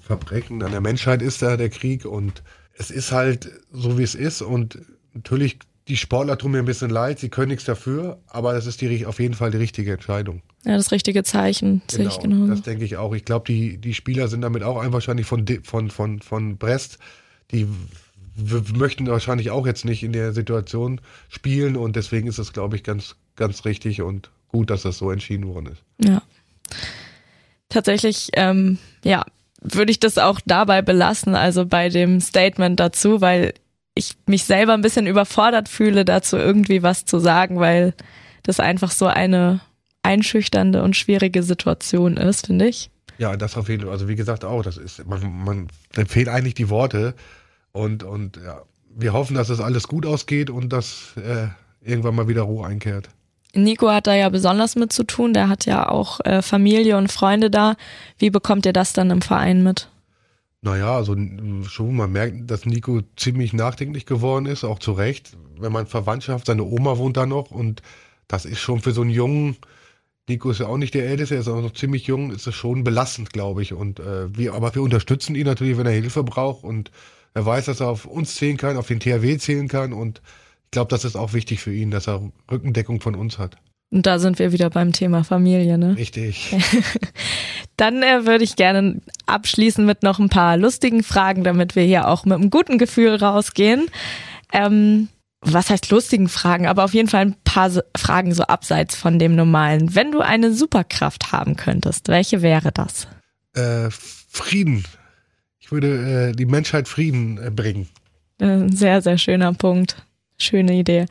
[0.00, 2.42] Verbrechen an der Menschheit ist da der Krieg und
[2.76, 4.78] es ist halt so wie es ist und
[5.12, 5.58] natürlich
[5.88, 9.06] die Sportler tun mir ein bisschen leid, sie können nichts dafür, aber das ist die,
[9.06, 10.42] auf jeden Fall die richtige Entscheidung.
[10.64, 12.46] Ja, das richtige Zeichen, genau, sehe ich genau.
[12.46, 13.14] Das denke ich auch.
[13.14, 16.98] Ich glaube, die, die Spieler sind damit auch einfach wahrscheinlich von, von, von, von Brest,
[17.50, 17.68] die
[18.74, 22.82] möchten wahrscheinlich auch jetzt nicht in der Situation spielen und deswegen ist es, glaube ich,
[22.82, 25.82] ganz, ganz richtig und gut, dass das so entschieden worden ist.
[25.98, 26.22] Ja.
[27.68, 29.24] Tatsächlich, ähm, ja,
[29.60, 33.54] würde ich das auch dabei belassen, also bei dem Statement dazu, weil
[33.94, 37.94] ich mich selber ein bisschen überfordert fühle, dazu irgendwie was zu sagen, weil
[38.42, 39.60] das einfach so eine
[40.04, 42.90] einschüchternde und schwierige Situation ist, finde ich.
[43.18, 43.92] Ja, das auf jeden Fall.
[43.92, 47.14] Also wie gesagt auch, das ist, man, man empfiehlt eigentlich die Worte
[47.72, 48.62] und, und ja,
[48.96, 51.48] wir hoffen, dass es das alles gut ausgeht und dass äh,
[51.80, 53.08] irgendwann mal wieder Ruhe einkehrt.
[53.54, 57.10] Nico hat da ja besonders mit zu tun, der hat ja auch äh, Familie und
[57.10, 57.76] Freunde da.
[58.18, 59.88] Wie bekommt ihr das dann im Verein mit?
[60.60, 61.14] Naja, also
[61.68, 65.36] schon, man merkt, dass Nico ziemlich nachdenklich geworden ist, auch zu Recht.
[65.58, 67.82] Wenn man Verwandtschaft, seine Oma wohnt da noch und
[68.28, 69.56] das ist schon für so einen Jungen,
[70.28, 72.54] Nico ist ja auch nicht der Älteste, er ist auch noch ziemlich jung, ist es
[72.54, 73.74] schon belastend, glaube ich.
[73.74, 76.90] Und äh, wir, aber wir unterstützen ihn natürlich, wenn er Hilfe braucht und
[77.34, 80.22] er weiß, dass er auf uns zählen kann, auf den THW zählen kann und
[80.64, 83.56] ich glaube, das ist auch wichtig für ihn, dass er Rückendeckung von uns hat.
[83.92, 85.96] Und da sind wir wieder beim Thema Familie, ne?
[85.96, 86.56] Richtig.
[87.76, 92.08] Dann äh, würde ich gerne abschließen mit noch ein paar lustigen Fragen, damit wir hier
[92.08, 93.86] auch mit einem guten Gefühl rausgehen.
[94.52, 95.08] Ähm,
[95.44, 99.36] was heißt lustigen Fragen, aber auf jeden Fall ein paar Fragen so abseits von dem
[99.36, 99.94] normalen.
[99.94, 103.06] Wenn du eine Superkraft haben könntest, welche wäre das?
[103.54, 104.84] Äh, Frieden.
[105.58, 107.88] Ich würde äh, die Menschheit Frieden äh, bringen.
[108.38, 109.96] Äh, sehr, sehr schöner Punkt.
[110.38, 111.06] Schöne Idee.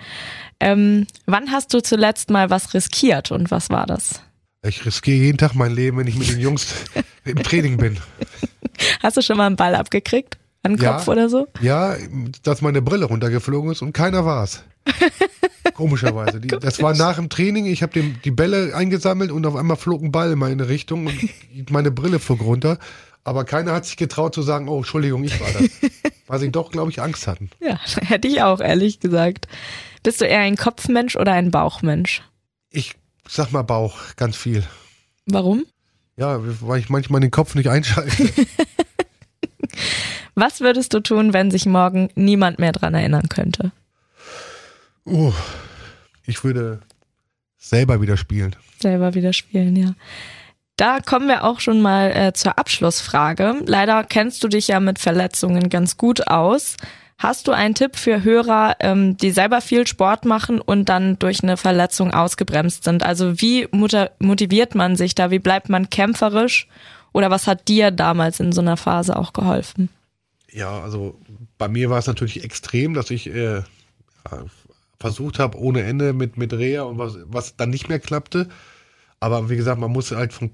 [0.60, 4.22] Ähm, wann hast du zuletzt mal was riskiert und was war das?
[4.66, 6.74] Ich riskiere jeden Tag mein Leben, wenn ich mit den Jungs
[7.26, 7.98] im Training bin.
[9.02, 10.38] Hast du schon mal einen Ball abgekriegt?
[10.64, 11.48] An den ja, Kopf oder so?
[11.62, 11.96] Ja,
[12.42, 14.64] dass meine Brille runtergeflogen ist und keiner war's.
[15.74, 16.40] Komischerweise.
[16.40, 20.02] Die, das war nach dem Training, ich habe die Bälle eingesammelt und auf einmal flog
[20.02, 22.80] ein Ball in meine Richtung und meine Brille flog runter.
[23.26, 25.70] Aber keiner hat sich getraut zu sagen, oh, Entschuldigung, ich war das.
[26.28, 27.50] Weil sie doch, glaube ich, Angst hatten.
[27.62, 29.48] Ja, hätte ich auch, ehrlich gesagt.
[30.02, 32.22] Bist du eher ein Kopfmensch oder ein Bauchmensch?
[32.70, 32.96] Ich
[33.28, 34.64] sag mal Bauch, ganz viel.
[35.26, 35.66] Warum?
[36.18, 38.32] Ja, weil ich manchmal den Kopf nicht einschalte.
[40.36, 43.72] Was würdest du tun, wenn sich morgen niemand mehr dran erinnern könnte?
[45.06, 45.34] Uh,
[46.26, 46.80] ich würde
[47.58, 48.56] selber wieder spielen.
[48.80, 49.94] Selber wieder spielen, ja.
[50.76, 53.62] Da kommen wir auch schon mal äh, zur Abschlussfrage.
[53.66, 56.78] Leider kennst du dich ja mit Verletzungen ganz gut aus.
[57.20, 61.44] Hast du einen Tipp für Hörer, ähm, die selber viel Sport machen und dann durch
[61.44, 63.04] eine Verletzung ausgebremst sind?
[63.04, 65.32] Also wie motiviert man sich da?
[65.32, 66.68] Wie bleibt man kämpferisch?
[67.14, 69.90] Oder was hat dir damals in so einer Phase auch geholfen?
[70.52, 71.20] Ja, also
[71.58, 73.62] bei mir war es natürlich extrem, dass ich äh,
[75.00, 78.50] versucht habe, ohne Ende mit, mit Reha und was, was dann nicht mehr klappte.
[79.20, 80.52] Aber wie gesagt, man muss halt von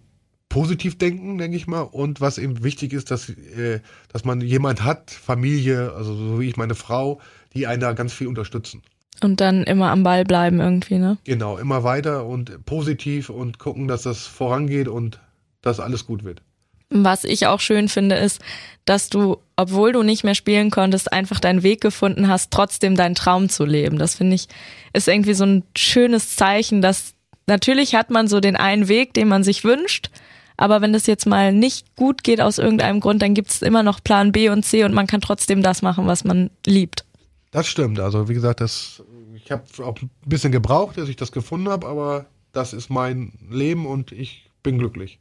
[0.49, 1.82] positiv denken, denke ich mal.
[1.82, 3.80] Und was eben wichtig ist, dass, äh,
[4.12, 7.22] dass man jemand hat, Familie, also so wie ich meine Frau,
[7.53, 8.82] die einen da ganz viel unterstützen.
[9.22, 11.18] Und dann immer am Ball bleiben irgendwie, ne?
[11.26, 15.20] Genau, immer weiter und positiv und gucken, dass das vorangeht und
[15.62, 16.41] dass alles gut wird.
[16.89, 18.41] Was ich auch schön finde, ist,
[18.85, 23.15] dass du, obwohl du nicht mehr spielen konntest, einfach deinen Weg gefunden hast, trotzdem deinen
[23.15, 23.99] Traum zu leben.
[23.99, 24.47] Das finde ich,
[24.93, 27.13] ist irgendwie so ein schönes Zeichen, dass
[27.45, 30.09] natürlich hat man so den einen Weg, den man sich wünscht,
[30.57, 33.83] aber wenn es jetzt mal nicht gut geht aus irgendeinem Grund, dann gibt es immer
[33.83, 37.05] noch Plan B und C und man kann trotzdem das machen, was man liebt.
[37.51, 37.99] Das stimmt.
[37.99, 39.01] Also wie gesagt, das,
[39.35, 43.33] ich habe auch ein bisschen gebraucht, dass ich das gefunden habe, aber das ist mein
[43.49, 45.19] Leben und ich bin glücklich.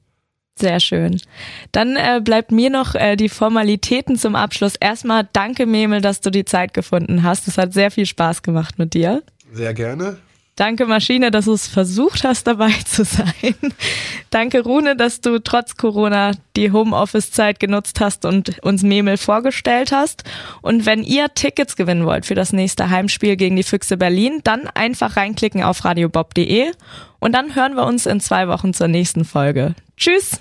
[0.59, 1.21] Sehr schön.
[1.71, 4.75] Dann äh, bleibt mir noch äh, die Formalitäten zum Abschluss.
[4.75, 7.47] Erstmal danke, Memel, dass du die Zeit gefunden hast.
[7.47, 9.23] Es hat sehr viel Spaß gemacht mit dir.
[9.53, 10.19] Sehr gerne.
[10.59, 13.55] Danke Maschine, dass du es versucht hast, dabei zu sein.
[14.31, 20.25] Danke Rune, dass du trotz Corona die Homeoffice-Zeit genutzt hast und uns Memel vorgestellt hast.
[20.61, 24.67] Und wenn ihr Tickets gewinnen wollt für das nächste Heimspiel gegen die Füchse Berlin, dann
[24.75, 26.73] einfach reinklicken auf radiobob.de
[27.21, 29.77] und dann hören wir uns in zwei Wochen zur nächsten Folge.
[29.97, 30.41] Tschüss!